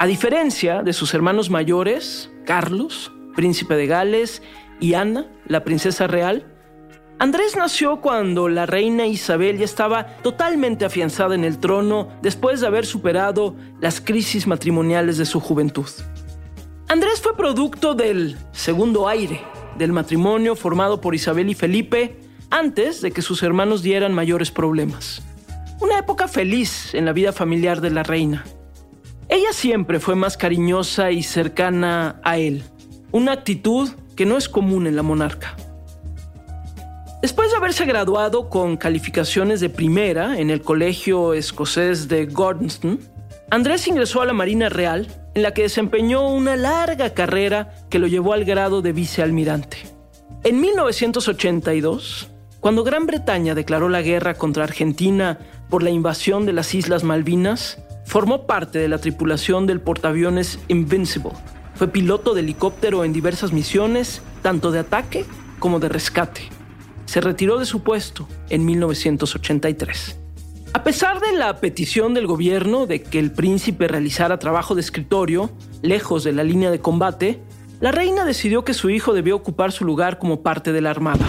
A 0.01 0.07
diferencia 0.09 0.83
de 0.83 0.93
sus 0.93 1.15
hermanos 1.15 1.49
mayores, 1.49 2.29
Carlos, 2.45 3.13
príncipe 3.35 3.75
de 3.75 3.87
Gales, 3.87 4.43
y 4.81 4.95
Ana, 4.95 5.27
la 5.47 5.65
princesa 5.65 6.07
real, 6.07 6.47
Andrés 7.19 7.55
nació 7.57 8.01
cuando 8.01 8.49
la 8.49 8.67
reina 8.67 9.07
Isabel 9.07 9.57
ya 9.59 9.65
estaba 9.65 10.17
totalmente 10.23 10.85
afianzada 10.85 11.37
en 11.37 11.45
el 11.45 11.59
trono 11.59 12.09
después 12.21 12.61
de 12.61 12.67
haber 12.67 12.85
superado 12.85 13.55
las 13.81 14.01
crisis 14.01 14.49
matrimoniales 14.49 15.19
de 15.19 15.25
su 15.25 15.39
juventud. 15.39 15.87
Andrés 16.89 17.21
fue 17.21 17.37
producto 17.37 17.95
del 17.95 18.37
segundo 18.51 19.07
aire, 19.07 19.41
del 19.79 19.93
matrimonio 19.93 20.57
formado 20.57 21.01
por 21.01 21.15
Isabel 21.15 21.49
y 21.49 21.55
Felipe 21.55 22.19
antes 22.51 23.01
de 23.01 23.12
que 23.12 23.23
sus 23.23 23.43
hermanos 23.45 23.83
dieran 23.83 24.12
mayores 24.12 24.51
problemas. 24.51 25.23
Una 25.81 26.01
época 26.01 26.27
feliz 26.27 26.93
en 26.93 27.05
la 27.05 27.12
vida 27.12 27.33
familiar 27.33 27.81
de 27.81 27.91
la 27.91 28.03
reina. 28.03 28.45
Ella 29.29 29.53
siempre 29.53 30.01
fue 30.01 30.17
más 30.17 30.37
cariñosa 30.37 31.12
y 31.12 31.23
cercana 31.23 32.21
a 32.25 32.37
él, 32.37 32.65
una 33.12 33.33
actitud 33.33 33.90
que 34.16 34.26
no 34.26 34.37
es 34.37 34.49
común 34.49 34.87
en 34.87 34.97
la 34.97 35.02
monarca. 35.02 35.54
Después 37.23 37.50
de 37.50 37.57
haberse 37.57 37.85
graduado 37.85 38.49
con 38.49 38.76
calificaciones 38.76 39.61
de 39.61 39.69
primera 39.69 40.38
en 40.40 40.50
el 40.50 40.62
Colegio 40.62 41.35
Escocés 41.35 42.09
de 42.09 42.26
Gordonston, 42.26 42.99
Andrés 43.50 43.87
ingresó 43.87 44.23
a 44.23 44.26
la 44.26 44.33
Marina 44.33 44.69
Real, 44.69 45.07
en 45.35 45.42
la 45.42 45.54
que 45.54 45.62
desempeñó 45.62 46.26
una 46.26 46.57
larga 46.57 47.11
carrera 47.11 47.75
que 47.90 47.99
lo 47.99 48.07
llevó 48.07 48.33
al 48.33 48.45
grado 48.45 48.83
de 48.83 48.92
vicealmirante. 48.92 49.76
En 50.42 50.61
1982, 50.61 52.28
cuando 52.61 52.83
Gran 52.83 53.07
Bretaña 53.07 53.54
declaró 53.54 53.88
la 53.88 54.02
guerra 54.02 54.35
contra 54.35 54.64
Argentina 54.64 55.38
por 55.69 55.83
la 55.83 55.90
invasión 55.90 56.47
de 56.47 56.52
las 56.52 56.75
Islas 56.75 57.04
Malvinas, 57.04 57.78
formó 58.04 58.47
parte 58.47 58.78
de 58.78 58.88
la 58.88 58.99
tripulación 58.99 59.66
del 59.66 59.81
portaaviones 59.81 60.59
Invincible. 60.69 61.33
Fue 61.75 61.88
piloto 61.88 62.35
de 62.35 62.41
helicóptero 62.41 63.05
en 63.05 63.12
diversas 63.12 63.52
misiones, 63.52 64.23
tanto 64.43 64.71
de 64.71 64.81
ataque 64.81 65.25
como 65.59 65.81
de 65.81 65.88
rescate. 65.88 66.43
Se 67.07 67.21
retiró 67.21 67.59
de 67.59 67.67
su 67.67 67.83
puesto 67.83 68.29
en 68.50 68.64
1983. 68.64 70.19
A 70.75 70.85
pesar 70.85 71.21
de 71.21 71.33
la 71.37 71.61
petición 71.61 72.14
del 72.14 72.26
gobierno 72.26 72.87
de 72.87 73.02
que 73.02 73.19
el 73.19 73.31
príncipe 73.31 73.88
realizara 73.88 74.38
trabajo 74.38 74.75
de 74.75 74.81
escritorio, 74.81 75.50
lejos 75.83 76.25
de 76.25 76.33
la 76.33 76.45
línea 76.45 76.71
de 76.71 76.81
combate, 76.81 77.41
la 77.81 77.93
reina 77.93 78.25
decidió 78.25 78.64
que 78.64 78.75
su 78.75 78.88
hijo 78.88 79.12
debía 79.12 79.35
ocupar 79.35 79.73
su 79.73 79.85
lugar 79.85 80.19
como 80.19 80.43
parte 80.43 80.73
de 80.73 80.81
la 80.81 80.91
armada. 80.91 81.26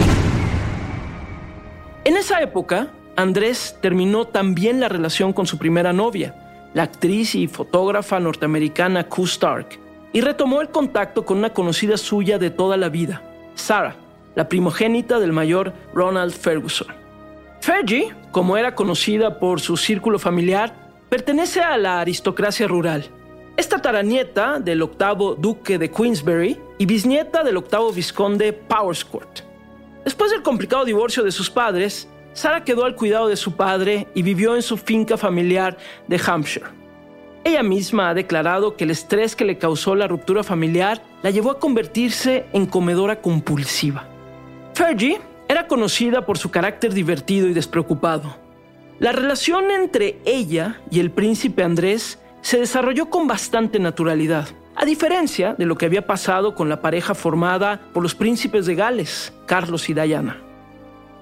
En 2.04 2.16
esa 2.16 2.40
época, 2.40 2.88
Andrés 3.16 3.76
terminó 3.82 4.26
también 4.26 4.80
la 4.80 4.88
relación 4.88 5.32
con 5.32 5.46
su 5.46 5.58
primera 5.58 5.92
novia, 5.92 6.70
la 6.72 6.84
actriz 6.84 7.34
y 7.34 7.46
fotógrafa 7.46 8.18
norteamericana 8.20 9.08
Q 9.08 9.24
Stark, 9.24 9.78
y 10.14 10.20
retomó 10.20 10.62
el 10.62 10.70
contacto 10.70 11.26
con 11.26 11.38
una 11.38 11.52
conocida 11.52 11.98
suya 11.98 12.38
de 12.38 12.50
toda 12.50 12.76
la 12.76 12.88
vida, 12.88 13.20
Sarah, 13.56 13.96
la 14.36 14.48
primogénita 14.48 15.18
del 15.18 15.32
mayor 15.32 15.74
Ronald 15.92 16.32
Ferguson. 16.32 16.86
Fergie, 17.60 18.14
como 18.30 18.56
era 18.56 18.76
conocida 18.76 19.40
por 19.40 19.60
su 19.60 19.76
círculo 19.76 20.20
familiar, 20.20 20.72
pertenece 21.08 21.60
a 21.60 21.76
la 21.76 22.00
aristocracia 22.00 22.68
rural. 22.68 23.04
Es 23.56 23.68
tataranieta 23.68 24.60
del 24.60 24.82
octavo 24.82 25.34
duque 25.34 25.78
de 25.78 25.90
Queensberry 25.90 26.60
y 26.78 26.86
bisnieta 26.86 27.42
del 27.42 27.56
octavo 27.56 27.92
vizconde 27.92 28.52
Powerscourt. 28.52 29.40
Después 30.04 30.30
del 30.30 30.42
complicado 30.42 30.84
divorcio 30.84 31.24
de 31.24 31.32
sus 31.32 31.50
padres, 31.50 32.08
Sara 32.34 32.62
quedó 32.62 32.84
al 32.84 32.94
cuidado 32.94 33.26
de 33.26 33.36
su 33.36 33.56
padre 33.56 34.06
y 34.14 34.22
vivió 34.22 34.54
en 34.54 34.62
su 34.62 34.76
finca 34.76 35.16
familiar 35.16 35.76
de 36.06 36.20
Hampshire. 36.24 36.83
Ella 37.44 37.62
misma 37.62 38.08
ha 38.08 38.14
declarado 38.14 38.74
que 38.74 38.84
el 38.84 38.90
estrés 38.90 39.36
que 39.36 39.44
le 39.44 39.58
causó 39.58 39.94
la 39.94 40.08
ruptura 40.08 40.42
familiar 40.42 41.02
la 41.22 41.30
llevó 41.30 41.50
a 41.50 41.60
convertirse 41.60 42.46
en 42.54 42.64
comedora 42.64 43.20
compulsiva. 43.20 44.08
Fergie 44.72 45.20
era 45.46 45.68
conocida 45.68 46.24
por 46.24 46.38
su 46.38 46.50
carácter 46.50 46.94
divertido 46.94 47.46
y 47.46 47.52
despreocupado. 47.52 48.36
La 48.98 49.12
relación 49.12 49.70
entre 49.70 50.18
ella 50.24 50.80
y 50.90 51.00
el 51.00 51.10
príncipe 51.10 51.62
Andrés 51.62 52.18
se 52.40 52.58
desarrolló 52.58 53.10
con 53.10 53.26
bastante 53.26 53.78
naturalidad, 53.78 54.48
a 54.74 54.86
diferencia 54.86 55.54
de 55.54 55.66
lo 55.66 55.76
que 55.76 55.84
había 55.84 56.06
pasado 56.06 56.54
con 56.54 56.70
la 56.70 56.80
pareja 56.80 57.14
formada 57.14 57.80
por 57.92 58.02
los 58.02 58.14
príncipes 58.14 58.64
de 58.64 58.74
Gales, 58.74 59.34
Carlos 59.44 59.90
y 59.90 59.94
Diana. 59.94 60.38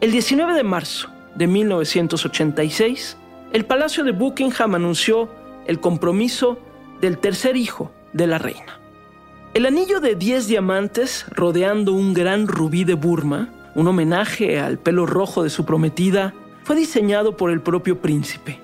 El 0.01 0.13
19 0.13 0.55
de 0.55 0.63
marzo 0.63 1.09
de 1.35 1.49
1986, 1.49 3.17
el 3.53 3.65
Palacio 3.65 4.05
de 4.05 4.13
Buckingham 4.13 4.77
anunció 4.77 5.29
el 5.67 5.81
compromiso 5.81 6.59
del 7.01 7.19
tercer 7.19 7.57
hijo 7.57 7.91
de 8.13 8.27
la 8.27 8.39
reina. 8.39 8.79
El 9.55 9.67
anillo 9.67 10.01
de 10.01 10.15
10 10.15 10.47
diamantes 10.47 11.27
rodeando 11.31 11.93
un 11.93 12.15
gran 12.15 12.49
rubí 12.49 12.85
de 12.85 12.95
Burma, 12.95 13.53
un 13.75 13.87
homenaje 13.87 14.59
al 14.59 14.79
pelo 14.79 15.05
rojo 15.07 15.43
de 15.43 15.51
su 15.51 15.65
prometida, 15.65 16.33
fue 16.65 16.77
diseñado 16.77 17.37
por 17.37 17.51
el 17.51 17.61
propio 17.61 18.01
príncipe. 18.01 18.61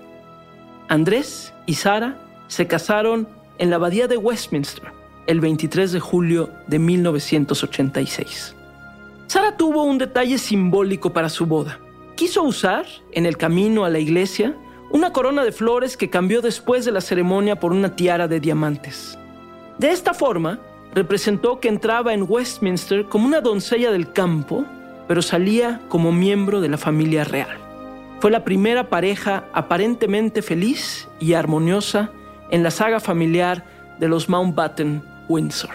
Andrés 0.88 1.52
y 1.66 1.74
Sara 1.74 2.18
se 2.46 2.66
casaron 2.66 3.28
en 3.58 3.70
la 3.70 3.76
abadía 3.76 4.08
de 4.08 4.16
Westminster 4.16 4.98
el 5.26 5.40
23 5.40 5.92
de 5.92 6.00
julio 6.00 6.48
de 6.68 6.78
1986. 6.78 8.54
Sara 9.26 9.58
tuvo 9.58 9.84
un 9.84 9.98
detalle 9.98 10.38
simbólico 10.38 11.12
para 11.12 11.28
su 11.28 11.44
boda. 11.44 11.78
Quiso 12.16 12.42
usar, 12.42 12.86
en 13.12 13.26
el 13.26 13.36
camino 13.36 13.84
a 13.84 13.90
la 13.90 13.98
iglesia, 13.98 14.56
una 14.90 15.12
corona 15.12 15.44
de 15.44 15.52
flores 15.52 15.96
que 15.96 16.10
cambió 16.10 16.40
después 16.40 16.84
de 16.84 16.92
la 16.92 17.00
ceremonia 17.00 17.60
por 17.60 17.72
una 17.72 17.94
tiara 17.94 18.28
de 18.28 18.40
diamantes. 18.40 19.18
De 19.78 19.90
esta 19.90 20.14
forma, 20.14 20.58
representó 20.94 21.60
que 21.60 21.68
entraba 21.68 22.14
en 22.14 22.24
Westminster 22.28 23.04
como 23.04 23.26
una 23.26 23.40
doncella 23.40 23.90
del 23.92 24.12
campo, 24.12 24.64
pero 25.06 25.22
salía 25.22 25.80
como 25.88 26.12
miembro 26.12 26.60
de 26.60 26.68
la 26.68 26.78
familia 26.78 27.24
real. 27.24 27.58
Fue 28.20 28.30
la 28.30 28.44
primera 28.44 28.88
pareja 28.88 29.44
aparentemente 29.52 30.42
feliz 30.42 31.08
y 31.20 31.34
armoniosa 31.34 32.10
en 32.50 32.62
la 32.62 32.70
saga 32.70 32.98
familiar 32.98 33.64
de 34.00 34.08
los 34.08 34.28
Mountbatten 34.28 35.02
Windsor. 35.28 35.70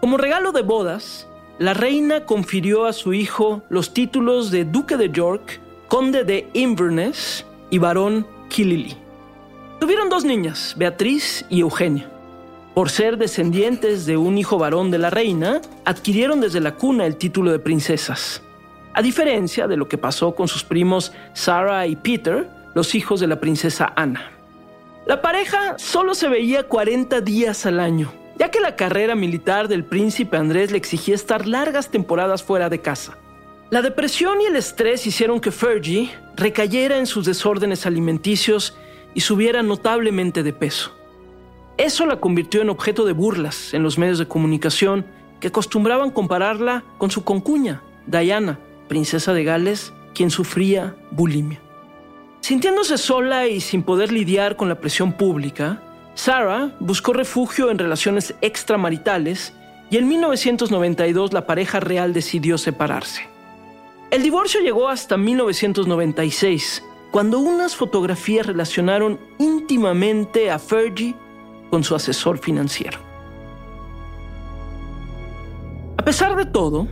Como 0.00 0.16
regalo 0.16 0.52
de 0.52 0.62
bodas, 0.62 1.28
la 1.58 1.74
reina 1.74 2.24
confirió 2.24 2.86
a 2.86 2.92
su 2.92 3.12
hijo 3.12 3.62
los 3.68 3.94
títulos 3.94 4.50
de 4.50 4.64
Duque 4.64 4.96
de 4.96 5.10
York, 5.10 5.60
Conde 5.88 6.24
de 6.24 6.48
Inverness 6.54 7.46
y 7.74 7.78
Barón 7.78 8.24
Killily. 8.50 8.96
Tuvieron 9.80 10.08
dos 10.08 10.24
niñas, 10.24 10.76
Beatriz 10.78 11.44
y 11.50 11.58
Eugenia. 11.58 12.08
Por 12.72 12.88
ser 12.88 13.18
descendientes 13.18 14.06
de 14.06 14.16
un 14.16 14.38
hijo 14.38 14.58
varón 14.58 14.92
de 14.92 14.98
la 14.98 15.10
reina, 15.10 15.60
adquirieron 15.84 16.40
desde 16.40 16.60
la 16.60 16.76
cuna 16.76 17.04
el 17.04 17.16
título 17.16 17.50
de 17.50 17.58
princesas. 17.58 18.42
A 18.92 19.02
diferencia 19.02 19.66
de 19.66 19.76
lo 19.76 19.88
que 19.88 19.98
pasó 19.98 20.36
con 20.36 20.46
sus 20.46 20.62
primos 20.62 21.10
Sarah 21.32 21.88
y 21.88 21.96
Peter, 21.96 22.48
los 22.76 22.94
hijos 22.94 23.18
de 23.18 23.26
la 23.26 23.40
princesa 23.40 23.92
Anna. 23.96 24.30
La 25.04 25.20
pareja 25.20 25.74
solo 25.76 26.14
se 26.14 26.28
veía 26.28 26.68
40 26.68 27.22
días 27.22 27.66
al 27.66 27.80
año 27.80 28.12
ya 28.36 28.50
que 28.50 28.58
la 28.58 28.74
carrera 28.74 29.14
militar 29.14 29.68
del 29.68 29.84
príncipe 29.84 30.36
Andrés 30.36 30.72
le 30.72 30.78
exigía 30.78 31.14
estar 31.14 31.46
largas 31.46 31.88
temporadas 31.90 32.42
fuera 32.42 32.68
de 32.68 32.80
casa. 32.80 33.16
La 33.70 33.82
depresión 33.82 34.40
y 34.40 34.44
el 34.44 34.56
estrés 34.56 35.06
hicieron 35.06 35.40
que 35.40 35.50
Fergie 35.50 36.10
recayera 36.36 36.98
en 36.98 37.06
sus 37.06 37.24
desórdenes 37.24 37.86
alimenticios 37.86 38.76
y 39.14 39.20
subiera 39.20 39.62
notablemente 39.62 40.42
de 40.42 40.52
peso. 40.52 40.92
Eso 41.76 42.06
la 42.06 42.20
convirtió 42.20 42.62
en 42.62 42.70
objeto 42.70 43.04
de 43.04 43.12
burlas 43.12 43.74
en 43.74 43.82
los 43.82 43.98
medios 43.98 44.18
de 44.18 44.28
comunicación 44.28 45.06
que 45.40 45.48
acostumbraban 45.48 46.10
compararla 46.10 46.84
con 46.98 47.10
su 47.10 47.24
concuña, 47.24 47.82
Diana, 48.06 48.58
princesa 48.86 49.32
de 49.32 49.44
Gales, 49.44 49.92
quien 50.14 50.30
sufría 50.30 50.94
bulimia. 51.10 51.60
Sintiéndose 52.40 52.98
sola 52.98 53.48
y 53.48 53.60
sin 53.60 53.82
poder 53.82 54.12
lidiar 54.12 54.56
con 54.56 54.68
la 54.68 54.78
presión 54.78 55.14
pública, 55.14 55.82
Sarah 56.14 56.76
buscó 56.78 57.12
refugio 57.12 57.70
en 57.70 57.78
relaciones 57.78 58.34
extramaritales 58.40 59.54
y 59.90 59.96
en 59.96 60.06
1992 60.06 61.32
la 61.32 61.46
pareja 61.46 61.80
real 61.80 62.12
decidió 62.12 62.58
separarse. 62.58 63.33
El 64.14 64.22
divorcio 64.22 64.60
llegó 64.60 64.88
hasta 64.88 65.16
1996, 65.16 66.84
cuando 67.10 67.40
unas 67.40 67.74
fotografías 67.74 68.46
relacionaron 68.46 69.18
íntimamente 69.40 70.52
a 70.52 70.60
Fergie 70.60 71.16
con 71.68 71.82
su 71.82 71.96
asesor 71.96 72.38
financiero. 72.38 73.00
A 75.96 76.04
pesar 76.04 76.36
de 76.36 76.46
todo, 76.46 76.86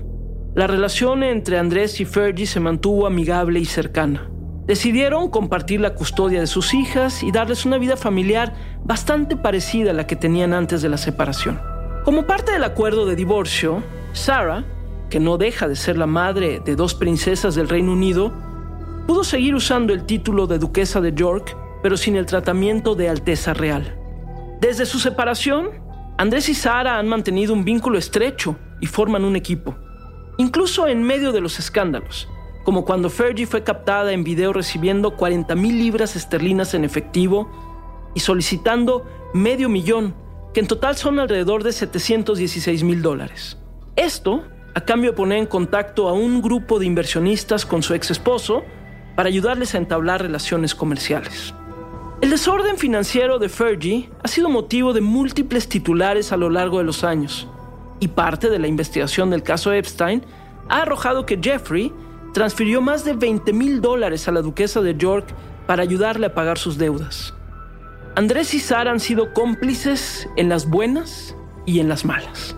la 0.56 0.66
relación 0.66 1.22
entre 1.22 1.60
Andrés 1.60 2.00
y 2.00 2.06
Fergie 2.06 2.44
se 2.44 2.58
mantuvo 2.58 3.06
amigable 3.06 3.60
y 3.60 3.66
cercana. 3.66 4.28
Decidieron 4.66 5.30
compartir 5.30 5.80
la 5.80 5.94
custodia 5.94 6.40
de 6.40 6.48
sus 6.48 6.74
hijas 6.74 7.22
y 7.22 7.30
darles 7.30 7.64
una 7.64 7.78
vida 7.78 7.96
familiar 7.96 8.52
bastante 8.82 9.36
parecida 9.36 9.92
a 9.92 9.94
la 9.94 10.08
que 10.08 10.16
tenían 10.16 10.52
antes 10.52 10.82
de 10.82 10.88
la 10.88 10.98
separación. 10.98 11.60
Como 12.04 12.26
parte 12.26 12.50
del 12.50 12.64
acuerdo 12.64 13.06
de 13.06 13.14
divorcio, 13.14 13.80
Sarah, 14.12 14.64
que 15.12 15.20
no 15.20 15.36
deja 15.36 15.68
de 15.68 15.76
ser 15.76 15.98
la 15.98 16.06
madre 16.06 16.62
de 16.64 16.74
dos 16.74 16.94
princesas 16.94 17.54
del 17.54 17.68
Reino 17.68 17.92
Unido, 17.92 18.32
pudo 19.06 19.24
seguir 19.24 19.54
usando 19.54 19.92
el 19.92 20.06
título 20.06 20.46
de 20.46 20.58
duquesa 20.58 21.02
de 21.02 21.12
York, 21.12 21.54
pero 21.82 21.98
sin 21.98 22.16
el 22.16 22.24
tratamiento 22.24 22.94
de 22.94 23.10
Alteza 23.10 23.52
Real. 23.52 23.94
Desde 24.62 24.86
su 24.86 24.98
separación, 24.98 25.68
Andrés 26.16 26.48
y 26.48 26.54
Sarah 26.54 26.98
han 26.98 27.08
mantenido 27.08 27.52
un 27.52 27.62
vínculo 27.62 27.98
estrecho 27.98 28.56
y 28.80 28.86
forman 28.86 29.26
un 29.26 29.36
equipo, 29.36 29.76
incluso 30.38 30.88
en 30.88 31.02
medio 31.02 31.30
de 31.30 31.42
los 31.42 31.58
escándalos 31.58 32.26
como 32.64 32.84
cuando 32.84 33.10
Fergie 33.10 33.44
fue 33.44 33.64
captada 33.64 34.12
en 34.12 34.22
video 34.22 34.52
recibiendo 34.52 35.16
40 35.16 35.54
mil 35.56 35.78
libras 35.78 36.14
esterlinas 36.14 36.74
en 36.74 36.84
efectivo 36.84 37.50
y 38.14 38.20
solicitando 38.20 39.04
medio 39.34 39.68
millón, 39.68 40.14
que 40.54 40.60
en 40.60 40.68
total 40.68 40.96
son 40.96 41.18
alrededor 41.18 41.64
de 41.64 41.72
716 41.72 42.84
mil 42.84 43.02
dólares. 43.02 43.58
Esto 43.96 44.44
a 44.74 44.80
cambio 44.80 45.10
de 45.10 45.16
poner 45.16 45.38
en 45.38 45.46
contacto 45.46 46.08
a 46.08 46.12
un 46.12 46.40
grupo 46.40 46.78
de 46.78 46.86
inversionistas 46.86 47.66
con 47.66 47.82
su 47.82 47.94
ex 47.94 48.10
esposo 48.10 48.64
para 49.16 49.28
ayudarles 49.28 49.74
a 49.74 49.78
entablar 49.78 50.22
relaciones 50.22 50.74
comerciales. 50.74 51.54
El 52.20 52.30
desorden 52.30 52.78
financiero 52.78 53.38
de 53.38 53.48
Fergie 53.48 54.08
ha 54.22 54.28
sido 54.28 54.48
motivo 54.48 54.92
de 54.92 55.00
múltiples 55.00 55.68
titulares 55.68 56.32
a 56.32 56.36
lo 56.36 56.50
largo 56.50 56.78
de 56.78 56.84
los 56.84 57.04
años, 57.04 57.48
y 58.00 58.08
parte 58.08 58.48
de 58.48 58.58
la 58.58 58.68
investigación 58.68 59.30
del 59.30 59.42
caso 59.42 59.72
Epstein 59.72 60.22
ha 60.68 60.82
arrojado 60.82 61.26
que 61.26 61.38
Jeffrey 61.42 61.92
transfirió 62.32 62.80
más 62.80 63.04
de 63.04 63.12
20 63.12 63.52
mil 63.52 63.80
dólares 63.80 64.26
a 64.28 64.32
la 64.32 64.40
duquesa 64.40 64.80
de 64.80 64.96
York 64.96 65.34
para 65.66 65.82
ayudarle 65.82 66.26
a 66.26 66.34
pagar 66.34 66.58
sus 66.58 66.78
deudas. 66.78 67.34
Andrés 68.14 68.54
y 68.54 68.60
Sara 68.60 68.90
han 68.90 69.00
sido 69.00 69.32
cómplices 69.32 70.28
en 70.36 70.48
las 70.48 70.68
buenas 70.68 71.36
y 71.66 71.80
en 71.80 71.88
las 71.88 72.04
malas. 72.04 72.56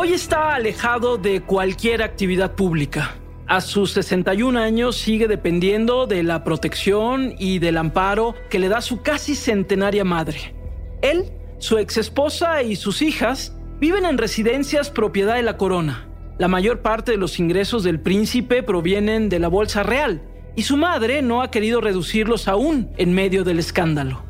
Hoy 0.00 0.12
está 0.12 0.54
alejado 0.54 1.18
de 1.18 1.40
cualquier 1.40 2.04
actividad 2.04 2.54
pública. 2.54 3.16
A 3.48 3.60
sus 3.60 3.90
61 3.94 4.56
años 4.56 4.96
sigue 4.96 5.26
dependiendo 5.26 6.06
de 6.06 6.22
la 6.22 6.44
protección 6.44 7.34
y 7.36 7.58
del 7.58 7.76
amparo 7.78 8.36
que 8.48 8.60
le 8.60 8.68
da 8.68 8.80
su 8.80 9.02
casi 9.02 9.34
centenaria 9.34 10.04
madre. 10.04 10.54
Él, 11.02 11.32
su 11.58 11.78
ex 11.78 11.96
esposa 11.96 12.62
y 12.62 12.76
sus 12.76 13.02
hijas 13.02 13.56
viven 13.80 14.04
en 14.04 14.18
residencias 14.18 14.88
propiedad 14.90 15.34
de 15.34 15.42
la 15.42 15.56
corona 15.56 16.06
La 16.38 16.46
mayor 16.46 16.80
parte 16.80 17.10
de 17.10 17.18
los 17.18 17.40
ingresos 17.40 17.82
del 17.82 17.98
príncipe 17.98 18.62
provienen 18.62 19.28
de 19.28 19.40
la 19.40 19.48
bolsa 19.48 19.82
real 19.82 20.22
y 20.54 20.62
su 20.62 20.76
madre 20.76 21.22
no 21.22 21.42
ha 21.42 21.50
querido 21.50 21.80
reducirlos 21.80 22.46
aún 22.46 22.92
en 22.98 23.14
medio 23.14 23.42
del 23.42 23.58
escándalo. 23.58 24.27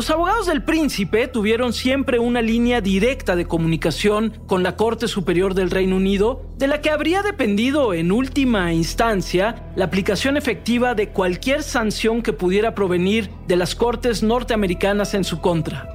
Los 0.00 0.08
abogados 0.08 0.46
del 0.46 0.62
príncipe 0.62 1.28
tuvieron 1.28 1.74
siempre 1.74 2.18
una 2.18 2.40
línea 2.40 2.80
directa 2.80 3.36
de 3.36 3.44
comunicación 3.44 4.32
con 4.46 4.62
la 4.62 4.74
Corte 4.74 5.08
Superior 5.08 5.52
del 5.52 5.70
Reino 5.70 5.96
Unido, 5.96 6.40
de 6.56 6.68
la 6.68 6.80
que 6.80 6.88
habría 6.88 7.20
dependido 7.20 7.92
en 7.92 8.10
última 8.10 8.72
instancia 8.72 9.70
la 9.76 9.84
aplicación 9.84 10.38
efectiva 10.38 10.94
de 10.94 11.10
cualquier 11.10 11.62
sanción 11.62 12.22
que 12.22 12.32
pudiera 12.32 12.74
provenir 12.74 13.28
de 13.46 13.56
las 13.56 13.74
Cortes 13.74 14.22
norteamericanas 14.22 15.12
en 15.12 15.22
su 15.22 15.42
contra. 15.42 15.86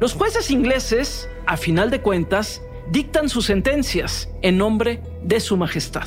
Los 0.00 0.12
jueces 0.12 0.52
ingleses, 0.52 1.28
a 1.44 1.56
final 1.56 1.90
de 1.90 2.00
cuentas, 2.00 2.62
dictan 2.92 3.28
sus 3.28 3.46
sentencias 3.46 4.28
en 4.40 4.56
nombre 4.56 5.02
de 5.24 5.40
Su 5.40 5.56
Majestad. 5.56 6.06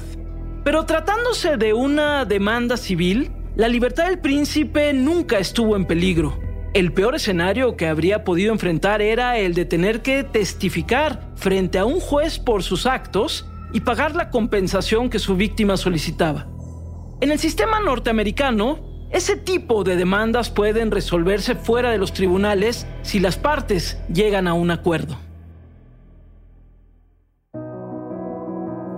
Pero 0.63 0.85
tratándose 0.85 1.57
de 1.57 1.73
una 1.73 2.23
demanda 2.23 2.77
civil, 2.77 3.29
la 3.57 3.67
libertad 3.67 4.05
del 4.05 4.19
príncipe 4.19 4.93
nunca 4.93 5.37
estuvo 5.37 5.75
en 5.75 5.83
peligro. 5.83 6.40
El 6.73 6.93
peor 6.93 7.15
escenario 7.15 7.75
que 7.75 7.87
habría 7.87 8.23
podido 8.23 8.53
enfrentar 8.53 9.01
era 9.01 9.37
el 9.37 9.53
de 9.53 9.65
tener 9.65 10.01
que 10.01 10.23
testificar 10.23 11.33
frente 11.35 11.77
a 11.77 11.83
un 11.85 11.99
juez 11.99 12.39
por 12.39 12.63
sus 12.63 12.85
actos 12.85 13.45
y 13.73 13.81
pagar 13.81 14.15
la 14.15 14.29
compensación 14.29 15.09
que 15.09 15.19
su 15.19 15.35
víctima 15.35 15.75
solicitaba. 15.75 16.47
En 17.19 17.29
el 17.29 17.39
sistema 17.39 17.81
norteamericano, 17.81 18.79
ese 19.11 19.35
tipo 19.35 19.83
de 19.83 19.97
demandas 19.97 20.49
pueden 20.49 20.91
resolverse 20.91 21.55
fuera 21.55 21.91
de 21.91 21.97
los 21.97 22.13
tribunales 22.13 22.87
si 23.01 23.19
las 23.19 23.37
partes 23.37 23.97
llegan 24.07 24.47
a 24.47 24.53
un 24.53 24.71
acuerdo. 24.71 25.17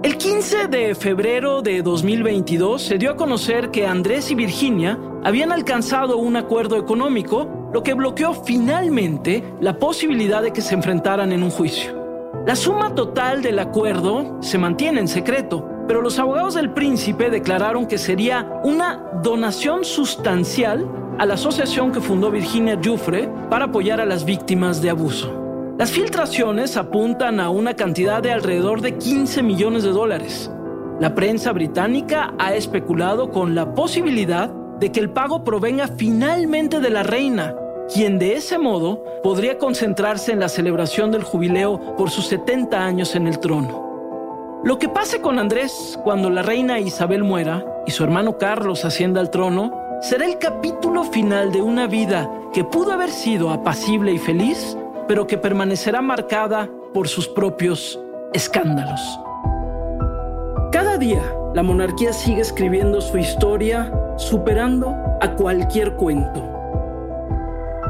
El 0.03 0.17
15 0.17 0.67
de 0.67 0.93
febrero 0.93 1.63
de 1.63 1.81
2022 1.81 2.81
se 2.83 2.97
dio 2.99 3.11
a 3.11 3.15
conocer 3.15 3.71
que 3.71 3.87
Andrés 3.87 4.29
y 4.29 4.35
Virginia 4.35 4.99
habían 5.23 5.51
alcanzado 5.51 6.17
un 6.17 6.35
acuerdo 6.35 6.77
económico, 6.77 7.62
lo 7.73 7.81
que 7.81 7.95
bloqueó 7.95 8.33
finalmente 8.33 9.43
la 9.59 9.79
posibilidad 9.79 10.41
de 10.41 10.53
que 10.53 10.61
se 10.61 10.75
enfrentaran 10.75 11.31
en 11.31 11.43
un 11.43 11.49
juicio. 11.49 12.03
La 12.45 12.55
suma 12.55 12.93
total 12.93 13.41
del 13.41 13.57
acuerdo 13.57 14.37
se 14.41 14.57
mantiene 14.57 14.99
en 14.99 15.07
secreto, 15.07 15.67
pero 15.87 16.01
los 16.01 16.19
abogados 16.19 16.53
del 16.53 16.71
príncipe 16.71 17.29
declararon 17.29 17.87
que 17.87 17.97
sería 17.97 18.61
una 18.63 19.11
donación 19.23 19.83
sustancial 19.83 20.87
a 21.17 21.25
la 21.25 21.33
asociación 21.33 21.91
que 21.91 22.01
fundó 22.01 22.31
Virginia 22.31 22.77
Giuffre 22.79 23.29
para 23.49 23.65
apoyar 23.65 23.99
a 23.99 24.05
las 24.05 24.23
víctimas 24.23 24.81
de 24.81 24.89
abuso. 24.89 25.41
Las 25.77 25.91
filtraciones 25.91 26.77
apuntan 26.77 27.39
a 27.39 27.49
una 27.49 27.75
cantidad 27.75 28.21
de 28.21 28.31
alrededor 28.31 28.81
de 28.81 28.97
15 28.97 29.41
millones 29.41 29.83
de 29.83 29.89
dólares. 29.89 30.51
La 30.99 31.15
prensa 31.15 31.51
británica 31.51 32.33
ha 32.37 32.53
especulado 32.53 33.31
con 33.31 33.55
la 33.55 33.73
posibilidad 33.73 34.49
de 34.79 34.91
que 34.91 34.99
el 34.99 35.09
pago 35.09 35.43
provenga 35.43 35.87
finalmente 35.87 36.79
de 36.79 36.89
la 36.89 37.03
reina, 37.03 37.55
quien 37.91 38.19
de 38.19 38.35
ese 38.35 38.57
modo 38.57 39.03
podría 39.23 39.57
concentrarse 39.57 40.31
en 40.31 40.39
la 40.39 40.49
celebración 40.49 41.11
del 41.11 41.23
jubileo 41.23 41.95
por 41.95 42.09
sus 42.09 42.27
70 42.27 42.83
años 42.83 43.15
en 43.15 43.27
el 43.27 43.39
trono. 43.39 44.61
Lo 44.63 44.79
que 44.79 44.89
pase 44.89 45.21
con 45.21 45.39
Andrés 45.39 45.99
cuando 46.03 46.29
la 46.29 46.41
reina 46.41 46.79
Isabel 46.79 47.23
muera 47.23 47.65
y 47.85 47.91
su 47.91 48.03
hermano 48.03 48.37
Carlos 48.37 48.85
ascienda 48.85 49.19
al 49.19 49.29
trono 49.29 49.73
será 50.01 50.25
el 50.25 50.37
capítulo 50.37 51.03
final 51.03 51.51
de 51.51 51.61
una 51.61 51.87
vida 51.87 52.31
que 52.53 52.63
pudo 52.63 52.93
haber 52.93 53.09
sido 53.09 53.51
apacible 53.51 54.13
y 54.13 54.17
feliz, 54.17 54.77
pero 55.07 55.27
que 55.27 55.37
permanecerá 55.37 56.01
marcada 56.01 56.69
por 56.93 57.07
sus 57.07 57.27
propios 57.27 57.99
escándalos. 58.33 59.01
Cada 60.71 60.97
día, 60.97 61.23
la 61.53 61.63
monarquía 61.63 62.13
sigue 62.13 62.41
escribiendo 62.41 63.01
su 63.01 63.17
historia, 63.17 63.93
superando 64.17 64.95
a 65.21 65.35
cualquier 65.35 65.93
cuento. 65.95 66.62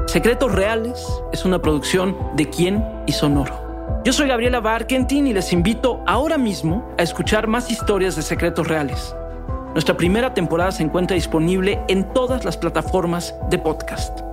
Secretos 0.08 0.52
Reales 0.52 1.08
es 1.32 1.44
una 1.44 1.60
producción 1.60 2.16
de 2.36 2.50
Quién 2.50 2.84
y 3.08 3.13
Sonoro. 3.13 4.02
Yo 4.06 4.13
soy 4.13 4.28
Gabriela 4.28 4.60
Barkentin 4.60 5.26
y 5.28 5.34
les 5.34 5.52
invito 5.54 6.04
ahora 6.06 6.38
mismo 6.38 6.88
a 7.00 7.04
escuchar 7.04 7.48
más 7.48 7.72
historias 7.72 8.16
de 8.16 8.22
Secretos 8.22 8.68
Reales. 8.68 9.16
Nuestra 9.72 9.98
primera 9.98 10.34
temporada 10.34 10.72
se 10.72 10.84
encuentra 10.84 11.16
disponible 11.16 11.82
en 11.88 12.13
todas 12.13 12.46
las 12.46 12.58
plataformas 12.58 13.34
de 13.50 13.58
podcast. 13.58 14.33